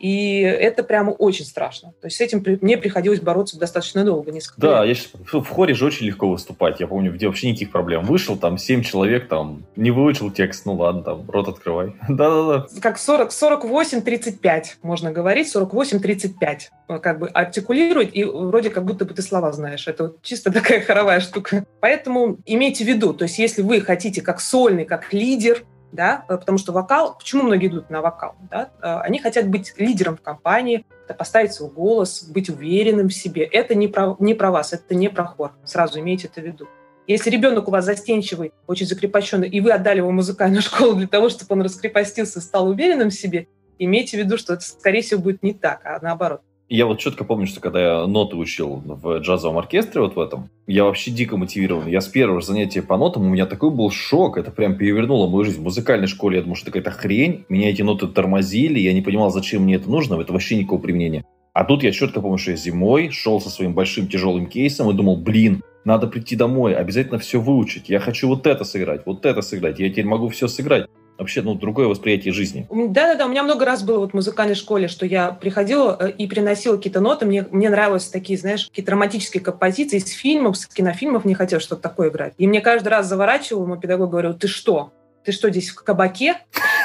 И 0.00 0.40
это 0.40 0.82
прямо 0.82 1.10
очень 1.10 1.44
страшно. 1.44 1.92
То 2.00 2.06
есть 2.06 2.16
с 2.16 2.20
этим 2.22 2.42
мне 2.62 2.78
приходилось 2.78 3.20
бороться 3.20 3.58
достаточно 3.58 4.02
долго, 4.02 4.32
несколько 4.32 4.58
Да, 4.60 4.84
лет. 4.84 4.98
я 5.32 5.40
в 5.40 5.46
хоре 5.48 5.74
же 5.74 5.84
очень 5.84 6.06
легко 6.06 6.28
выступать. 6.28 6.80
Я 6.80 6.86
помню, 6.86 7.12
где 7.12 7.26
вообще 7.26 7.48
никаких 7.50 7.70
проблем. 7.70 8.04
Вышел, 8.04 8.36
там, 8.36 8.56
семь 8.56 8.82
человек, 8.82 9.28
там, 9.28 9.64
не 9.76 9.90
выучил 9.90 10.30
текст, 10.30 10.64
ну 10.64 10.74
ладно, 10.74 11.02
там, 11.02 11.30
рот 11.30 11.48
открывай. 11.48 11.94
Да-да-да. 12.08 12.66
как 12.80 12.98
40, 12.98 13.30
48-35, 13.30 14.64
можно 14.82 15.12
говорить, 15.12 15.54
48-35. 15.54 17.00
Как 17.02 17.18
бы 17.18 17.28
артикулировать, 17.28 18.10
и 18.14 18.24
вроде 18.24 18.70
как 18.70 18.84
будто 18.84 19.04
бы 19.04 19.12
ты 19.14 19.22
слова 19.22 19.52
знаешь. 19.52 19.86
Это 19.86 20.04
вот 20.04 20.22
чисто 20.22 20.50
такая 20.52 20.80
хоровая 20.80 21.20
штука. 21.20 21.66
Поэтому 21.80 22.38
имейте 22.46 22.84
в 22.84 22.88
виду, 22.88 23.12
то 23.12 23.24
есть 23.24 23.38
если 23.38 23.62
вы 23.62 23.80
хотите 23.80 24.22
как 24.22 24.40
сольный, 24.40 24.84
как 24.86 25.12
лидер, 25.12 25.62
да, 25.92 26.24
потому 26.28 26.58
что 26.58 26.72
вокал, 26.72 27.16
почему 27.18 27.42
многие 27.44 27.68
идут 27.68 27.90
на 27.90 28.00
вокал, 28.00 28.34
да, 28.50 28.70
А, 28.80 29.00
они 29.00 29.18
хотят 29.18 29.48
быть 29.48 29.74
лидером 29.76 30.16
в 30.16 30.22
компании, 30.22 30.84
поставить 31.18 31.52
свой 31.52 31.70
голос, 31.70 32.22
быть 32.22 32.48
уверенным 32.48 33.08
в 33.08 33.14
себе. 33.14 33.42
Это 33.42 33.74
не 33.74 33.88
про, 33.88 34.16
не 34.20 34.34
про 34.34 34.50
вас, 34.50 34.72
это 34.72 34.94
не 34.94 35.08
про 35.08 35.24
хор. 35.24 35.52
Сразу 35.64 35.98
имейте 35.98 36.28
это 36.28 36.40
в 36.40 36.44
виду. 36.44 36.68
Если 37.06 37.30
ребенок 37.30 37.66
у 37.66 37.72
вас 37.72 37.84
застенчивый, 37.84 38.52
очень 38.68 38.86
закрепощенный, 38.86 39.48
и 39.48 39.60
вы 39.60 39.72
отдали 39.72 39.98
его 39.98 40.12
музыкальную 40.12 40.62
школу 40.62 40.94
для 40.94 41.08
того, 41.08 41.28
чтобы 41.28 41.54
он 41.54 41.62
раскрепостился 41.62 42.38
и 42.38 42.42
стал 42.42 42.68
уверенным 42.68 43.10
в 43.10 43.14
себе, 43.14 43.48
имейте 43.78 44.16
в 44.16 44.20
виду, 44.20 44.36
что 44.36 44.54
это, 44.54 44.62
скорее 44.62 45.02
всего, 45.02 45.20
будет 45.20 45.42
не 45.42 45.52
так, 45.52 45.84
а 45.84 45.98
наоборот. 46.00 46.42
Я 46.72 46.86
вот 46.86 47.00
четко 47.00 47.24
помню, 47.24 47.48
что 47.48 47.60
когда 47.60 47.80
я 47.80 48.06
ноты 48.06 48.36
учил 48.36 48.80
в 48.84 49.18
джазовом 49.18 49.58
оркестре 49.58 50.02
вот 50.02 50.14
в 50.14 50.20
этом, 50.20 50.50
я 50.68 50.84
вообще 50.84 51.10
дико 51.10 51.36
мотивирован. 51.36 51.88
Я 51.88 52.00
с 52.00 52.06
первого 52.06 52.40
занятия 52.40 52.80
по 52.80 52.96
нотам, 52.96 53.26
у 53.26 53.28
меня 53.28 53.44
такой 53.46 53.72
был 53.72 53.90
шок, 53.90 54.38
это 54.38 54.52
прям 54.52 54.76
перевернуло 54.76 55.28
мою 55.28 55.44
жизнь. 55.44 55.58
В 55.58 55.64
музыкальной 55.64 56.06
школе 56.06 56.36
я 56.36 56.42
думал, 56.42 56.54
что 56.54 56.70
это 56.70 56.78
какая-то 56.78 56.96
хрень, 56.96 57.44
меня 57.48 57.70
эти 57.70 57.82
ноты 57.82 58.06
тормозили, 58.06 58.78
я 58.78 58.92
не 58.92 59.02
понимал, 59.02 59.32
зачем 59.32 59.64
мне 59.64 59.74
это 59.74 59.90
нужно, 59.90 60.14
это 60.20 60.32
вообще 60.32 60.58
никакого 60.58 60.80
применения. 60.80 61.24
А 61.54 61.64
тут 61.64 61.82
я 61.82 61.90
четко 61.90 62.20
помню, 62.20 62.38
что 62.38 62.52
я 62.52 62.56
зимой 62.56 63.10
шел 63.10 63.40
со 63.40 63.50
своим 63.50 63.74
большим 63.74 64.06
тяжелым 64.06 64.46
кейсом 64.46 64.88
и 64.90 64.94
думал, 64.94 65.16
блин, 65.16 65.64
надо 65.84 66.06
прийти 66.06 66.36
домой, 66.36 66.76
обязательно 66.76 67.18
все 67.18 67.40
выучить. 67.40 67.88
Я 67.88 67.98
хочу 67.98 68.28
вот 68.28 68.46
это 68.46 68.62
сыграть, 68.62 69.02
вот 69.06 69.26
это 69.26 69.42
сыграть. 69.42 69.80
Я 69.80 69.90
теперь 69.90 70.06
могу 70.06 70.28
все 70.28 70.46
сыграть 70.46 70.86
вообще 71.20 71.42
ну, 71.42 71.54
другое 71.54 71.86
восприятие 71.86 72.32
жизни. 72.32 72.66
Да-да-да, 72.70 73.26
у 73.26 73.28
меня 73.28 73.42
много 73.42 73.64
раз 73.64 73.82
было 73.82 74.00
вот 74.00 74.10
в 74.10 74.14
музыкальной 74.14 74.54
школе, 74.54 74.88
что 74.88 75.06
я 75.06 75.30
приходила 75.30 75.96
э, 76.00 76.10
и 76.10 76.26
приносила 76.26 76.76
какие-то 76.76 77.00
ноты. 77.00 77.26
Мне, 77.26 77.46
мне 77.50 77.70
нравились 77.70 78.08
такие, 78.08 78.38
знаешь, 78.38 78.66
какие-то 78.66 78.92
романтические 78.92 79.42
композиции 79.42 79.98
из 79.98 80.08
фильмов, 80.08 80.56
с 80.56 80.66
кинофильмов. 80.66 81.24
Не 81.24 81.34
хотела 81.34 81.60
что-то 81.60 81.82
такое 81.82 82.10
играть. 82.10 82.34
И 82.38 82.46
мне 82.46 82.60
каждый 82.60 82.88
раз 82.88 83.06
заворачивал, 83.06 83.66
мой 83.66 83.78
педагог 83.78 84.10
говорил, 84.10 84.34
ты 84.34 84.48
что? 84.48 84.92
Ты 85.24 85.32
что, 85.32 85.50
здесь 85.50 85.70
в 85.70 85.82
кабаке? 85.84 86.38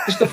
Ты 0.06 0.12
что, 0.12 0.28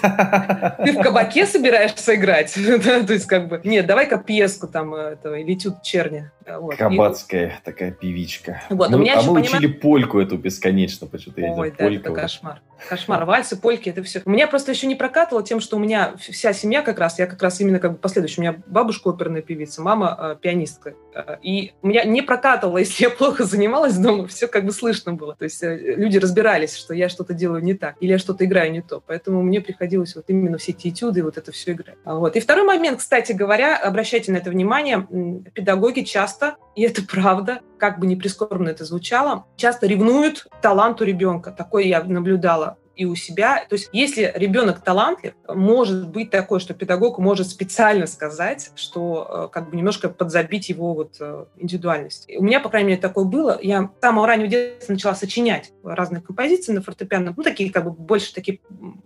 ты 0.84 0.92
в 0.92 1.02
кабаке 1.02 1.46
собираешься 1.46 2.14
играть? 2.14 2.52
То 2.54 3.12
есть, 3.12 3.26
как 3.26 3.48
бы, 3.48 3.60
нет, 3.64 3.86
давай-ка 3.86 4.18
пьеску 4.18 4.68
там, 4.68 4.94
этого, 4.94 5.36
или 5.36 5.54
этюд 5.54 5.82
черни. 5.82 6.30
Вот. 6.46 6.76
Кабацкая 6.76 7.48
и... 7.48 7.64
такая 7.64 7.92
певичка. 7.92 8.62
Вот, 8.68 8.90
мы, 8.90 8.96
у 8.96 9.00
меня 9.00 9.14
а 9.14 9.20
еще, 9.20 9.30
мы 9.30 9.42
понимаешь... 9.42 9.54
учили 9.54 9.66
польку 9.72 10.20
эту 10.20 10.36
бесконечно, 10.36 11.06
почему-то. 11.06 11.40
Ой, 11.40 11.70
да, 11.70 11.84
польку. 11.84 12.00
это 12.00 12.12
кошмар. 12.12 12.60
Кошмар. 12.88 13.24
Вальсы, 13.24 13.56
польки, 13.56 13.88
это 13.88 14.02
все. 14.02 14.22
Меня 14.24 14.48
просто 14.48 14.72
еще 14.72 14.86
не 14.86 14.96
прокатывало 14.96 15.44
тем, 15.44 15.60
что 15.60 15.76
у 15.76 15.78
меня 15.78 16.14
вся 16.18 16.52
семья 16.52 16.82
как 16.82 16.98
раз, 16.98 17.18
я 17.18 17.26
как 17.26 17.40
раз 17.42 17.60
именно 17.60 17.78
как 17.78 17.92
бы 17.92 17.98
последующая. 17.98 18.40
У 18.40 18.42
меня 18.42 18.62
бабушка 18.66 19.10
оперная 19.10 19.42
певица, 19.42 19.82
мама 19.82 20.16
э, 20.18 20.36
пианистка. 20.40 20.94
Э, 21.14 21.36
и 21.42 21.72
у 21.82 21.86
меня 21.86 22.04
не 22.04 22.22
прокатывало, 22.22 22.78
если 22.78 23.04
я 23.04 23.10
плохо 23.10 23.44
занималась 23.44 23.96
дома, 23.96 24.26
все 24.26 24.48
как 24.48 24.64
бы 24.64 24.72
слышно 24.72 25.12
было. 25.12 25.36
То 25.36 25.44
есть 25.44 25.62
э, 25.62 25.76
люди 25.96 26.18
разбирались, 26.18 26.76
что 26.76 26.92
я 26.94 27.08
что-то 27.08 27.34
делаю 27.34 27.62
не 27.62 27.74
так, 27.74 27.96
или 28.00 28.10
я 28.10 28.18
что-то 28.18 28.44
играю 28.44 28.72
не 28.72 28.82
то. 28.82 29.02
Поэтому 29.06 29.42
мне 29.42 29.60
приходилось 29.62 30.14
вот 30.16 30.24
именно 30.28 30.58
все 30.58 30.72
эти 30.72 30.88
этюды, 30.88 31.22
вот 31.22 31.38
это 31.38 31.52
все 31.52 31.72
играть. 31.72 31.96
Вот. 32.04 32.36
И 32.36 32.40
второй 32.40 32.64
момент, 32.64 32.98
кстати 32.98 33.32
говоря, 33.32 33.76
обращайте 33.76 34.32
на 34.32 34.36
это 34.36 34.50
внимание, 34.50 35.06
педагоги 35.54 36.02
часто 36.02 36.56
и 36.74 36.82
это 36.82 37.02
правда, 37.08 37.60
как 37.78 37.98
бы 37.98 38.06
не 38.06 38.16
прискорбно 38.16 38.68
это 38.68 38.84
звучало, 38.84 39.46
часто 39.56 39.86
ревнуют 39.86 40.46
таланту 40.60 41.04
ребенка. 41.04 41.50
Такое 41.50 41.84
я 41.84 42.02
наблюдала 42.02 42.78
и 42.96 43.04
у 43.04 43.14
себя. 43.14 43.64
То 43.68 43.74
есть 43.74 43.88
если 43.92 44.32
ребенок 44.34 44.80
талантлив, 44.80 45.34
может 45.48 46.08
быть 46.08 46.30
такое, 46.30 46.60
что 46.60 46.74
педагог 46.74 47.18
может 47.18 47.48
специально 47.48 48.06
сказать, 48.06 48.70
что 48.74 49.48
э, 49.50 49.52
как 49.52 49.70
бы 49.70 49.76
немножко 49.76 50.08
подзабить 50.08 50.68
его 50.68 50.94
вот 50.94 51.16
э, 51.20 51.46
индивидуальность. 51.56 52.30
У 52.36 52.42
меня, 52.42 52.60
по 52.60 52.68
крайней 52.68 52.90
мере, 52.90 53.00
такое 53.00 53.24
было. 53.24 53.58
Я 53.62 53.90
с 53.98 54.00
самого 54.00 54.26
раннего 54.26 54.48
детства 54.48 54.92
начала 54.92 55.14
сочинять 55.14 55.72
разные 55.82 56.22
композиции 56.22 56.72
на 56.72 56.82
фортепиано, 56.82 57.34
ну, 57.36 57.42
такие 57.42 57.70
как 57.70 57.84
бы 57.84 57.90
больше 57.90 58.34
такие 58.34 58.60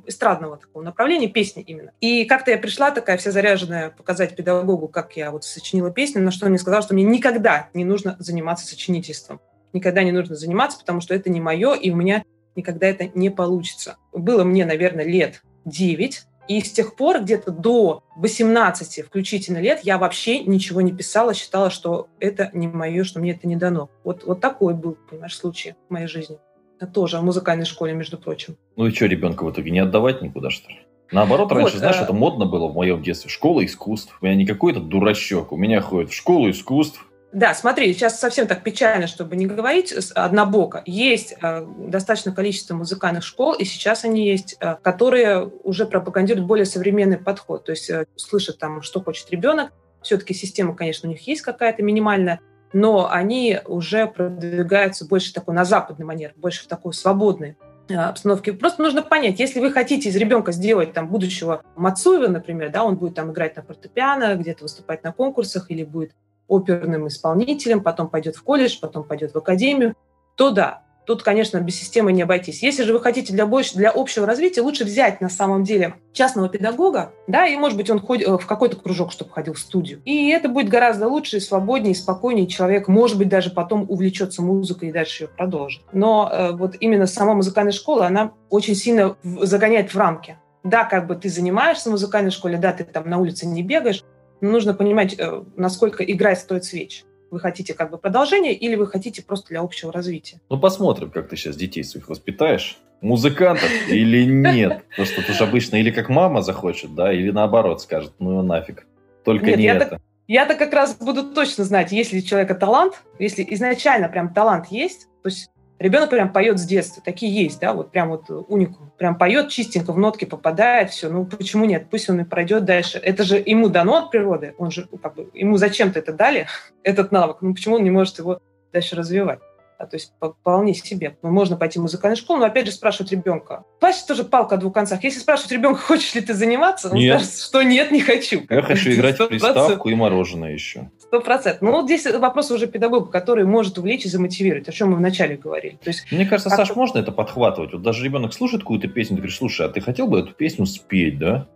эстрадного 0.06 0.56
такого 0.56 0.82
направления, 0.82 1.28
песни 1.28 1.62
именно. 1.62 1.92
И 2.00 2.24
как-то 2.24 2.50
я 2.50 2.58
пришла 2.58 2.90
такая 2.90 3.16
вся 3.16 3.30
заряженная 3.30 3.90
показать 3.90 4.36
педагогу, 4.36 4.88
как 4.88 5.16
я 5.16 5.30
вот 5.30 5.44
сочинила 5.44 5.90
песню, 5.90 6.22
на 6.22 6.30
что 6.30 6.46
он 6.46 6.50
мне 6.50 6.58
сказал, 6.58 6.82
что 6.82 6.94
мне 6.94 7.04
никогда 7.04 7.68
не 7.74 7.84
нужно 7.84 8.16
заниматься 8.18 8.66
сочинительством 8.66 9.40
никогда 9.76 10.02
не 10.02 10.12
нужно 10.12 10.34
заниматься, 10.34 10.78
потому 10.78 11.00
что 11.00 11.14
это 11.14 11.30
не 11.30 11.40
мое, 11.40 11.74
и 11.74 11.90
у 11.90 11.96
меня 11.96 12.24
никогда 12.56 12.86
это 12.86 13.08
не 13.14 13.30
получится. 13.30 13.96
Было 14.12 14.44
мне, 14.44 14.64
наверное, 14.64 15.04
лет 15.04 15.42
9, 15.64 16.26
и 16.48 16.60
с 16.60 16.70
тех 16.70 16.94
пор, 16.94 17.22
где-то 17.22 17.50
до 17.50 18.04
18 18.16 19.04
включительно 19.04 19.58
лет, 19.58 19.80
я 19.82 19.98
вообще 19.98 20.40
ничего 20.40 20.80
не 20.80 20.92
писала, 20.92 21.34
считала, 21.34 21.70
что 21.70 22.08
это 22.20 22.50
не 22.52 22.68
мое, 22.68 23.04
что 23.04 23.18
мне 23.18 23.32
это 23.32 23.48
не 23.48 23.56
дано. 23.56 23.90
Вот, 24.04 24.24
вот 24.24 24.40
такой 24.40 24.74
был, 24.74 24.96
понимаешь, 25.10 25.36
случай 25.36 25.74
в 25.88 25.92
моей 25.92 26.06
жизни. 26.06 26.38
Это 26.78 26.92
тоже 26.92 27.18
в 27.18 27.24
музыкальной 27.24 27.64
школе, 27.64 27.94
между 27.94 28.18
прочим. 28.18 28.56
Ну 28.76 28.86
и 28.86 28.92
что, 28.92 29.06
ребенка 29.06 29.44
в 29.44 29.50
итоге 29.50 29.70
не 29.70 29.80
отдавать 29.80 30.22
никуда, 30.22 30.50
что 30.50 30.68
ли? 30.68 30.80
Наоборот, 31.10 31.50
раньше, 31.50 31.72
вот, 31.72 31.78
знаешь, 31.78 31.96
а... 31.98 32.04
это 32.04 32.12
модно 32.12 32.46
было 32.46 32.68
в 32.68 32.74
моем 32.74 33.02
детстве. 33.02 33.30
Школа 33.30 33.64
искусств. 33.64 34.16
У 34.20 34.26
меня 34.26 34.36
не 34.36 34.46
какой-то 34.46 34.80
дурачок. 34.80 35.52
У 35.52 35.56
меня 35.56 35.80
ходит 35.80 36.10
в 36.10 36.14
школу 36.14 36.50
искусств, 36.50 37.06
да, 37.36 37.52
смотри, 37.52 37.92
сейчас 37.92 38.18
совсем 38.18 38.46
так 38.46 38.62
печально, 38.62 39.06
чтобы 39.06 39.36
не 39.36 39.44
говорить 39.44 39.92
однобоко. 40.14 40.82
Есть 40.86 41.34
э, 41.42 41.66
достаточно 41.86 42.32
количество 42.32 42.74
музыкальных 42.74 43.22
школ, 43.22 43.52
и 43.52 43.66
сейчас 43.66 44.06
они 44.06 44.26
есть, 44.26 44.56
э, 44.58 44.76
которые 44.80 45.46
уже 45.62 45.84
пропагандируют 45.84 46.46
более 46.46 46.64
современный 46.64 47.18
подход. 47.18 47.66
То 47.66 47.72
есть 47.72 47.90
э, 47.90 48.06
слышат 48.16 48.58
там, 48.58 48.80
что 48.80 49.02
хочет 49.02 49.30
ребенок. 49.30 49.70
Все-таки 50.00 50.32
система, 50.32 50.74
конечно, 50.74 51.10
у 51.10 51.12
них 51.12 51.26
есть 51.28 51.42
какая-то 51.42 51.82
минимальная, 51.82 52.40
но 52.72 53.10
они 53.10 53.60
уже 53.66 54.06
продвигаются 54.06 55.04
больше 55.04 55.34
такой 55.34 55.54
на 55.54 55.66
западный 55.66 56.06
манер, 56.06 56.32
больше 56.36 56.64
в 56.64 56.68
такой 56.68 56.94
свободной 56.94 57.58
обстановке. 57.94 58.54
Просто 58.54 58.80
нужно 58.80 59.02
понять, 59.02 59.38
если 59.40 59.60
вы 59.60 59.72
хотите 59.72 60.08
из 60.08 60.16
ребенка 60.16 60.52
сделать 60.52 60.94
там 60.94 61.08
будущего 61.08 61.62
Мацуева, 61.76 62.28
например, 62.28 62.70
да, 62.70 62.82
он 62.82 62.96
будет 62.96 63.14
там 63.14 63.30
играть 63.32 63.56
на 63.56 63.62
фортепиано, 63.62 64.36
где-то 64.36 64.62
выступать 64.62 65.04
на 65.04 65.12
конкурсах 65.12 65.70
или 65.70 65.84
будет 65.84 66.12
оперным 66.48 67.08
исполнителем, 67.08 67.82
потом 67.82 68.08
пойдет 68.08 68.36
в 68.36 68.42
колледж, 68.42 68.78
потом 68.80 69.04
пойдет 69.04 69.34
в 69.34 69.38
академию, 69.38 69.94
то 70.36 70.50
да, 70.50 70.82
тут, 71.06 71.22
конечно, 71.22 71.58
без 71.58 71.78
системы 71.78 72.12
не 72.12 72.22
обойтись. 72.22 72.62
Если 72.62 72.82
же 72.82 72.92
вы 72.92 73.00
хотите 73.00 73.32
для, 73.32 73.46
больше, 73.46 73.76
для 73.76 73.90
общего 73.90 74.26
развития, 74.26 74.60
лучше 74.60 74.84
взять 74.84 75.20
на 75.20 75.28
самом 75.28 75.64
деле 75.64 75.94
частного 76.12 76.48
педагога, 76.48 77.12
да, 77.26 77.46
и, 77.46 77.56
может 77.56 77.78
быть, 77.78 77.88
он 77.88 78.00
ходит 78.00 78.28
э, 78.28 78.36
в 78.36 78.46
какой-то 78.46 78.76
кружок, 78.76 79.12
чтобы 79.12 79.30
ходил 79.30 79.54
в 79.54 79.58
студию. 79.58 80.02
И 80.04 80.28
это 80.28 80.48
будет 80.48 80.68
гораздо 80.68 81.08
лучше, 81.08 81.40
свободнее, 81.40 81.94
спокойнее. 81.94 82.46
Человек, 82.46 82.88
может 82.88 83.16
быть, 83.16 83.28
даже 83.28 83.50
потом 83.50 83.86
увлечется 83.88 84.42
музыкой 84.42 84.90
и 84.90 84.92
дальше 84.92 85.24
ее 85.24 85.28
продолжит. 85.28 85.82
Но 85.92 86.28
э, 86.30 86.52
вот 86.52 86.76
именно 86.80 87.06
сама 87.06 87.34
музыкальная 87.34 87.72
школа, 87.72 88.06
она 88.06 88.32
очень 88.50 88.74
сильно 88.74 89.16
загоняет 89.22 89.94
в 89.94 89.96
рамки. 89.96 90.38
Да, 90.64 90.84
как 90.84 91.06
бы 91.06 91.14
ты 91.14 91.28
занимаешься 91.28 91.88
в 91.88 91.92
музыкальной 91.92 92.32
школе, 92.32 92.58
да, 92.58 92.72
ты 92.72 92.82
там 92.82 93.08
на 93.08 93.18
улице 93.18 93.46
не 93.46 93.62
бегаешь, 93.62 94.02
нужно 94.40 94.74
понимать, 94.74 95.14
э, 95.18 95.42
насколько 95.56 96.04
игра 96.04 96.34
стоит 96.36 96.64
свеч. 96.64 97.04
Вы 97.30 97.40
хотите 97.40 97.74
как 97.74 97.90
бы 97.90 97.98
продолжение 97.98 98.54
или 98.54 98.76
вы 98.76 98.86
хотите 98.86 99.22
просто 99.22 99.48
для 99.48 99.60
общего 99.60 99.92
развития? 99.92 100.40
Ну, 100.48 100.58
посмотрим, 100.58 101.10
как 101.10 101.28
ты 101.28 101.36
сейчас 101.36 101.56
детей 101.56 101.82
своих 101.82 102.08
воспитаешь. 102.08 102.78
Музыкантов 103.00 103.70
или 103.88 104.24
нет. 104.24 104.82
Потому 104.90 105.06
что 105.06 105.22
тут 105.22 105.40
обычно 105.40 105.76
или 105.76 105.90
как 105.90 106.08
мама 106.08 106.42
захочет, 106.42 106.94
да, 106.94 107.12
или 107.12 107.30
наоборот 107.30 107.82
скажет, 107.82 108.12
ну 108.18 108.40
нафиг. 108.42 108.86
Только 109.24 109.46
нет, 109.46 109.58
не 109.58 109.64
это. 109.66 109.86
Так, 109.86 110.00
я-то 110.28 110.54
как 110.54 110.72
раз 110.72 110.96
буду 110.96 111.34
точно 111.34 111.64
знать, 111.64 111.92
если 111.92 112.18
у 112.18 112.22
человека 112.22 112.54
талант, 112.54 113.02
если 113.18 113.46
изначально 113.50 114.08
прям 114.08 114.32
талант 114.32 114.66
есть, 114.70 115.08
то 115.22 115.28
есть 115.28 115.50
Ребенок 115.78 116.08
прям 116.08 116.32
поет 116.32 116.58
с 116.58 116.64
детства, 116.64 117.02
такие 117.04 117.34
есть, 117.34 117.60
да, 117.60 117.74
вот 117.74 117.90
прям 117.90 118.08
вот 118.08 118.30
уникум. 118.30 118.92
Прям 118.96 119.18
поет 119.18 119.50
чистенько, 119.50 119.92
в 119.92 119.98
нотки 119.98 120.24
попадает, 120.24 120.90
все. 120.90 121.10
Ну 121.10 121.26
почему 121.26 121.66
нет? 121.66 121.88
Пусть 121.90 122.08
он 122.08 122.20
и 122.20 122.24
пройдет 122.24 122.64
дальше. 122.64 122.98
Это 122.98 123.24
же 123.24 123.42
ему 123.44 123.68
дано 123.68 123.96
от 123.96 124.10
природы, 124.10 124.54
он 124.56 124.70
же, 124.70 124.88
как 125.02 125.14
бы, 125.14 125.28
ему 125.34 125.58
зачем-то 125.58 125.98
это 125.98 126.12
дали, 126.12 126.46
этот 126.82 127.12
навык. 127.12 127.38
Ну 127.42 127.52
почему 127.52 127.76
он 127.76 127.84
не 127.84 127.90
может 127.90 128.18
его 128.18 128.40
дальше 128.72 128.96
развивать? 128.96 129.40
А, 129.78 129.86
то 129.86 129.96
есть 129.96 130.12
вполне 130.20 130.74
себе. 130.74 131.16
Ну, 131.22 131.30
можно 131.30 131.56
пойти 131.56 131.78
в 131.78 131.82
музыкальную 131.82 132.16
школу, 132.16 132.40
но 132.40 132.46
опять 132.46 132.66
же 132.66 132.72
спрашивать 132.72 133.12
ребенка. 133.12 133.64
Плачь 133.78 134.02
тоже 134.04 134.24
палка 134.24 134.54
о 134.54 134.58
двух 134.58 134.72
концах. 134.72 135.04
Если 135.04 135.20
спрашивать 135.20 135.52
ребенка, 135.52 135.80
хочешь 135.86 136.14
ли 136.14 136.22
ты 136.22 136.34
заниматься, 136.34 136.88
он 136.88 136.94
нет. 136.96 137.20
скажет, 137.20 137.38
что 137.38 137.62
нет, 137.62 137.90
не 137.90 138.00
хочу. 138.00 138.42
Я 138.48 138.62
хочу 138.62 138.90
играть 138.90 139.18
в 139.18 139.26
приставку 139.26 139.88
и 139.88 139.94
мороженое 139.94 140.52
еще. 140.52 140.90
Сто 140.98 141.20
процентов. 141.20 141.62
Ну, 141.62 141.72
вот 141.72 141.84
здесь 141.84 142.06
вопрос 142.06 142.50
уже 142.50 142.66
педагога, 142.66 143.10
который 143.10 143.44
может 143.44 143.76
увлечь 143.78 144.06
и 144.06 144.08
замотивировать, 144.08 144.68
о 144.68 144.72
чем 144.72 144.90
мы 144.90 144.96
вначале 144.96 145.36
говорили. 145.36 145.76
То 145.82 145.90
есть, 145.90 146.10
Мне 146.10 146.26
кажется, 146.26 146.50
как... 146.50 146.58
Саш, 146.58 146.74
можно 146.74 146.98
это 146.98 147.12
подхватывать. 147.12 147.72
Вот 147.72 147.82
даже 147.82 148.04
ребенок 148.04 148.32
слушает 148.32 148.62
какую-то 148.62 148.88
песню, 148.88 149.16
ты 149.16 149.22
говоришь, 149.22 149.38
слушай, 149.38 149.66
а 149.66 149.68
ты 149.68 149.80
хотел 149.80 150.06
бы 150.06 150.20
эту 150.20 150.32
песню 150.32 150.66
спеть, 150.66 151.18
да? 151.18 151.48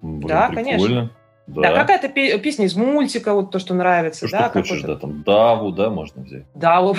Блин, 0.00 0.28
да, 0.28 0.48
прикольно. 0.48 0.64
конечно. 0.64 1.10
Да, 1.46 1.62
да 1.62 1.74
какая-то 1.74 2.08
песня 2.08 2.66
из 2.66 2.74
мультика, 2.74 3.32
вот 3.32 3.52
то, 3.52 3.60
что 3.60 3.72
нравится. 3.72 4.26
Что, 4.26 4.36
да, 4.36 4.44
что 4.44 4.52
хочешь, 4.52 4.82
да, 4.82 4.96
там 4.96 5.22
Даву, 5.22 5.70
да, 5.70 5.90
можно 5.90 6.22
взять. 6.22 6.44
Даву. 6.54 6.96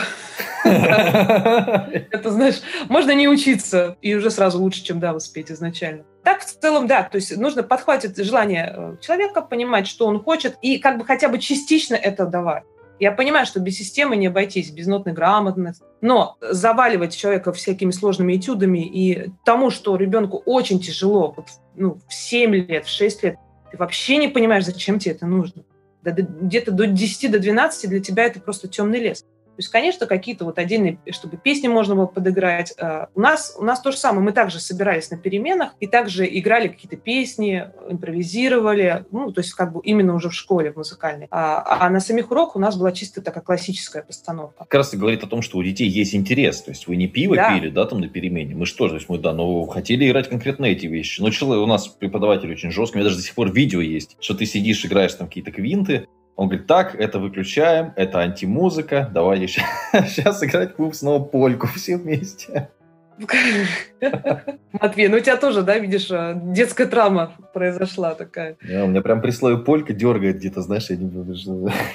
Это, 2.11 2.31
знаешь, 2.31 2.61
можно 2.89 3.11
не 3.11 3.27
учиться, 3.27 3.97
и 4.01 4.15
уже 4.15 4.31
сразу 4.31 4.59
лучше, 4.59 4.83
чем 4.83 4.99
Даву 4.99 5.19
спеть 5.19 5.51
изначально. 5.51 6.03
Так, 6.23 6.41
в 6.41 6.45
целом, 6.45 6.87
да, 6.87 7.03
то 7.03 7.15
есть 7.15 7.35
нужно 7.37 7.63
подхватить 7.63 8.17
желание 8.17 8.73
э, 8.75 8.95
человека, 9.01 9.41
понимать, 9.41 9.87
что 9.87 10.05
он 10.05 10.21
хочет, 10.21 10.57
и 10.61 10.77
как 10.77 10.97
бы 10.97 11.05
хотя 11.05 11.29
бы 11.29 11.39
частично 11.39 11.95
это 11.95 12.25
давать. 12.25 12.63
Я 12.99 13.11
понимаю, 13.11 13.45
что 13.45 13.59
без 13.59 13.77
системы 13.77 14.15
не 14.15 14.27
обойтись, 14.27 14.71
без 14.71 14.87
нотной 14.87 15.13
грамотности. 15.13 15.83
Но 16.01 16.37
заваливать 16.41 17.15
человека 17.15 17.53
всякими 17.53 17.91
сложными 17.91 18.35
этюдами 18.35 18.85
и 18.85 19.31
тому, 19.45 19.69
что 19.69 19.95
ребенку 19.95 20.41
очень 20.45 20.79
тяжело, 20.79 21.33
вот, 21.37 21.47
ну, 21.75 21.99
в 22.07 22.13
7 22.13 22.55
лет, 22.55 22.85
в 22.85 22.89
6 22.89 23.23
лет, 23.23 23.35
ты 23.71 23.77
вообще 23.77 24.17
не 24.17 24.27
понимаешь, 24.27 24.65
зачем 24.65 24.99
тебе 24.99 25.13
это 25.13 25.27
нужно. 25.27 25.63
Где-то 26.03 26.71
до 26.71 26.87
10, 26.87 27.31
до 27.31 27.39
12 27.39 27.89
для 27.89 27.99
тебя 27.99 28.23
это 28.23 28.39
просто 28.39 28.67
темный 28.67 28.99
лес. 28.99 29.23
То 29.57 29.61
есть, 29.61 29.69
конечно, 29.69 30.05
какие-то 30.05 30.45
вот 30.45 30.59
отдельные, 30.59 30.99
чтобы 31.09 31.37
песни 31.37 31.67
можно 31.67 31.95
было 31.95 32.05
подыграть. 32.05 32.75
А, 32.79 33.09
у 33.15 33.19
нас, 33.19 33.55
у 33.57 33.63
нас 33.63 33.81
то 33.81 33.91
же 33.91 33.97
самое. 33.97 34.21
Мы 34.21 34.31
также 34.31 34.59
собирались 34.59 35.09
на 35.09 35.17
переменах 35.17 35.73
и 35.79 35.87
также 35.87 36.27
играли 36.27 36.67
какие-то 36.67 36.95
песни, 36.95 37.67
импровизировали. 37.89 39.05
Ну, 39.09 39.31
то 39.31 39.41
есть 39.41 39.53
как 39.53 39.73
бы 39.73 39.81
именно 39.83 40.13
уже 40.13 40.29
в 40.29 40.35
школе, 40.35 40.71
в 40.71 40.75
музыкальной. 40.75 41.25
А, 41.31 41.85
а 41.87 41.89
на 41.89 41.99
самих 41.99 42.29
уроках 42.29 42.55
у 42.55 42.59
нас 42.59 42.77
была 42.77 42.91
чисто 42.91 43.23
такая 43.23 43.43
классическая 43.43 44.03
постановка. 44.03 44.65
Как 44.65 44.75
раз 44.75 44.93
и 44.93 44.97
говорит 44.97 45.23
о 45.23 45.27
том, 45.27 45.41
что 45.41 45.57
у 45.57 45.63
детей 45.63 45.87
есть 45.87 46.13
интерес. 46.13 46.61
То 46.61 46.69
есть 46.69 46.85
вы 46.85 46.95
не 46.95 47.07
пиво 47.07 47.35
да. 47.35 47.51
пили, 47.51 47.69
да, 47.69 47.85
там 47.85 47.99
на 47.99 48.09
перемене. 48.09 48.53
Мы 48.53 48.67
что, 48.67 48.87
то 48.87 48.93
есть 48.93 49.09
мы, 49.09 49.17
да, 49.17 49.33
но 49.33 49.65
хотели 49.65 50.07
играть 50.07 50.29
конкретно 50.29 50.65
эти 50.65 50.85
вещи. 50.85 51.19
Но 51.19 51.31
человек, 51.31 51.63
у 51.63 51.67
нас 51.67 51.87
преподаватель 51.87 52.51
очень 52.51 52.69
жесткий. 52.69 52.97
У 52.97 52.99
меня 52.99 53.05
даже 53.05 53.17
до 53.17 53.23
сих 53.23 53.33
пор 53.33 53.51
видео 53.51 53.81
есть, 53.81 54.17
что 54.19 54.35
ты 54.35 54.45
сидишь, 54.45 54.85
играешь 54.85 55.15
там 55.15 55.25
какие-то 55.25 55.51
квинты, 55.51 56.07
Он 56.37 56.47
говорит, 56.47 56.67
так, 56.67 56.93
это 56.93 57.19
выключаем, 57.19 57.93
это 57.95 58.19
антимузыка, 58.19 59.09
давай 59.11 59.39
сейчас 59.47 60.43
играть 60.43 60.75
будем 60.77 60.93
снова 60.93 61.21
польку 61.23 61.65
все 61.67 61.97
вместе. 61.97 62.69
Матвей, 64.71 65.07
ну 65.07 65.17
у 65.17 65.19
тебя 65.19 65.37
тоже, 65.37 65.63
да, 65.63 65.79
видишь, 65.79 66.09
э, 66.11 66.33
детская 66.35 66.85
травма 66.85 67.33
произошла 67.53 68.13
такая. 68.13 68.57
Да, 68.61 68.83
у 68.83 68.87
меня 68.87 69.01
прям 69.01 69.21
при 69.21 69.31
слове 69.31 69.57
полька 69.57 69.93
дергает 69.93 70.37
где-то, 70.37 70.61
знаешь, 70.61 70.89
я 70.89 70.97
не 70.97 71.09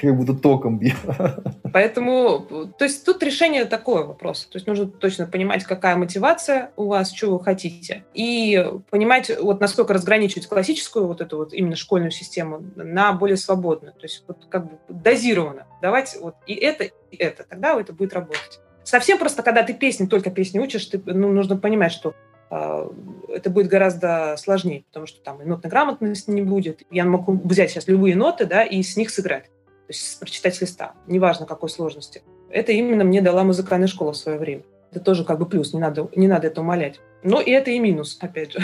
как 0.01 0.17
будто 0.17 0.35
током 0.35 0.79
бью. 0.79 0.95
Поэтому, 1.73 2.41
то 2.77 2.85
есть 2.85 3.05
тут 3.07 3.23
решение 3.23 3.65
такое 3.67 4.03
вопрос. 4.05 4.47
То 4.47 4.57
есть 4.57 4.67
нужно 4.67 4.87
точно 4.87 5.27
понимать, 5.27 5.65
какая 5.65 5.97
мотивация 5.97 6.71
у 6.77 6.89
вас, 6.89 7.13
что 7.13 7.31
вы 7.31 7.43
хотите. 7.43 8.05
И 8.15 8.65
понимать, 8.91 9.31
вот 9.41 9.61
насколько 9.61 9.95
разграничивать 9.95 10.49
классическую 10.49 11.07
вот 11.07 11.21
эту 11.21 11.39
вот 11.39 11.53
именно 11.53 11.77
школьную 11.77 12.11
систему 12.11 12.65
на 12.75 13.13
более 13.13 13.37
свободную. 13.37 13.93
То 13.95 14.03
есть 14.03 14.25
вот 14.27 14.47
как 14.49 14.65
бы 14.65 14.79
дозированно. 14.89 15.67
Давать 15.81 16.17
вот 16.21 16.35
и 16.47 16.55
это, 16.55 16.85
и 16.85 17.17
это. 17.17 17.45
Тогда 17.49 17.79
это 17.81 17.93
будет 17.93 18.13
работать. 18.13 18.61
Совсем 18.93 19.17
просто, 19.17 19.43
когда 19.43 19.63
ты 19.63 19.73
песни, 19.73 20.05
только 20.05 20.31
песни 20.31 20.59
учишь, 20.59 20.85
ты, 20.85 21.01
ну, 21.07 21.33
нужно 21.33 21.57
понимать, 21.57 21.93
что 21.93 22.13
э, 22.51 22.91
это 23.31 23.49
будет 23.49 23.69
гораздо 23.69 24.37
сложнее, 24.37 24.85
потому 24.89 25.07
что 25.07 25.23
там 25.23 25.41
и 25.41 25.47
нотной 25.47 25.71
грамотности 25.71 26.29
не 26.29 26.43
будет. 26.43 26.83
Я 26.91 27.07
могу 27.07 27.41
взять 27.43 27.71
сейчас 27.71 27.89
любые 27.89 28.17
ноты, 28.17 28.45
да, 28.45 28.63
и 28.65 28.83
с 28.83 28.99
них 28.99 29.09
сыграть. 29.09 29.45
То 29.45 29.89
есть 29.89 30.21
прочитать 30.21 30.57
с 30.57 30.61
листа, 30.61 30.93
неважно 31.07 31.47
какой 31.47 31.71
сложности. 31.71 32.23
Это 32.51 32.73
именно 32.73 33.03
мне 33.03 33.23
дала 33.23 33.45
музыкальная 33.45 33.89
школа 33.89 34.13
в 34.13 34.19
свое 34.19 34.37
время. 34.37 34.65
Это 34.91 35.01
тоже 35.01 35.25
как 35.25 35.39
бы 35.39 35.47
плюс, 35.47 35.73
не 35.73 35.81
надо, 35.81 36.11
не 36.15 36.29
надо 36.29 36.49
это 36.49 36.61
умолять. 36.61 37.01
Но 37.23 37.41
и 37.41 37.51
это 37.51 37.71
и 37.71 37.79
минус, 37.79 38.19
опять 38.21 38.53
же. 38.53 38.59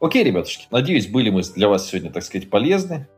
Окей, 0.00 0.24
ребятушки, 0.24 0.68
надеюсь, 0.70 1.06
были 1.06 1.28
мы 1.28 1.42
для 1.42 1.68
вас 1.68 1.86
сегодня, 1.86 2.10
так 2.10 2.22
сказать, 2.22 2.48
полезны. 2.48 3.08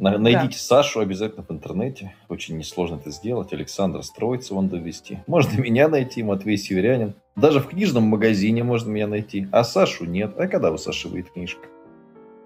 Найдите 0.00 0.56
да. 0.56 0.58
Сашу 0.58 1.00
обязательно 1.00 1.44
в 1.46 1.50
интернете. 1.50 2.14
Очень 2.28 2.56
несложно 2.56 2.96
это 2.96 3.10
сделать. 3.10 3.52
Александр 3.52 4.02
Строится 4.02 4.54
вон 4.54 4.68
довести. 4.68 5.18
Можно 5.26 5.60
меня 5.60 5.88
найти, 5.88 6.22
Матвей 6.22 6.56
Северянин. 6.56 7.14
Даже 7.36 7.60
в 7.60 7.68
книжном 7.68 8.04
магазине 8.04 8.64
можно 8.64 8.90
меня 8.90 9.06
найти. 9.06 9.46
А 9.52 9.62
Сашу 9.62 10.06
нет. 10.06 10.34
А 10.38 10.46
когда 10.48 10.72
у 10.72 10.78
Саши 10.78 11.08
выйдет 11.08 11.32
книжка? 11.32 11.68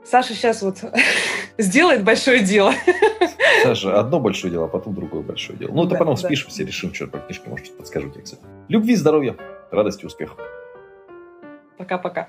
Саша 0.04 0.34
сейчас 0.34 0.62
вот 0.62 0.84
сделает 1.58 2.04
большое 2.04 2.40
дело. 2.42 2.74
Саша, 3.62 3.98
одно 3.98 4.20
большое 4.20 4.50
дело, 4.50 4.66
а 4.66 4.68
потом 4.68 4.94
другое 4.94 5.22
большое 5.22 5.58
дело. 5.58 5.72
Ну, 5.72 5.82
это 5.84 5.92
да, 5.92 5.98
потом 5.98 6.16
да. 6.16 6.20
спишемся, 6.20 6.64
решим, 6.64 6.92
что 6.92 7.06
по 7.06 7.18
книжке, 7.18 7.48
может, 7.48 7.74
подскажу 7.76 8.10
тебе, 8.10 8.22
кстати. 8.22 8.42
Любви, 8.68 8.96
здоровья, 8.96 9.36
радости, 9.70 10.04
успехов. 10.04 10.38
Пока-пока. 11.78 12.28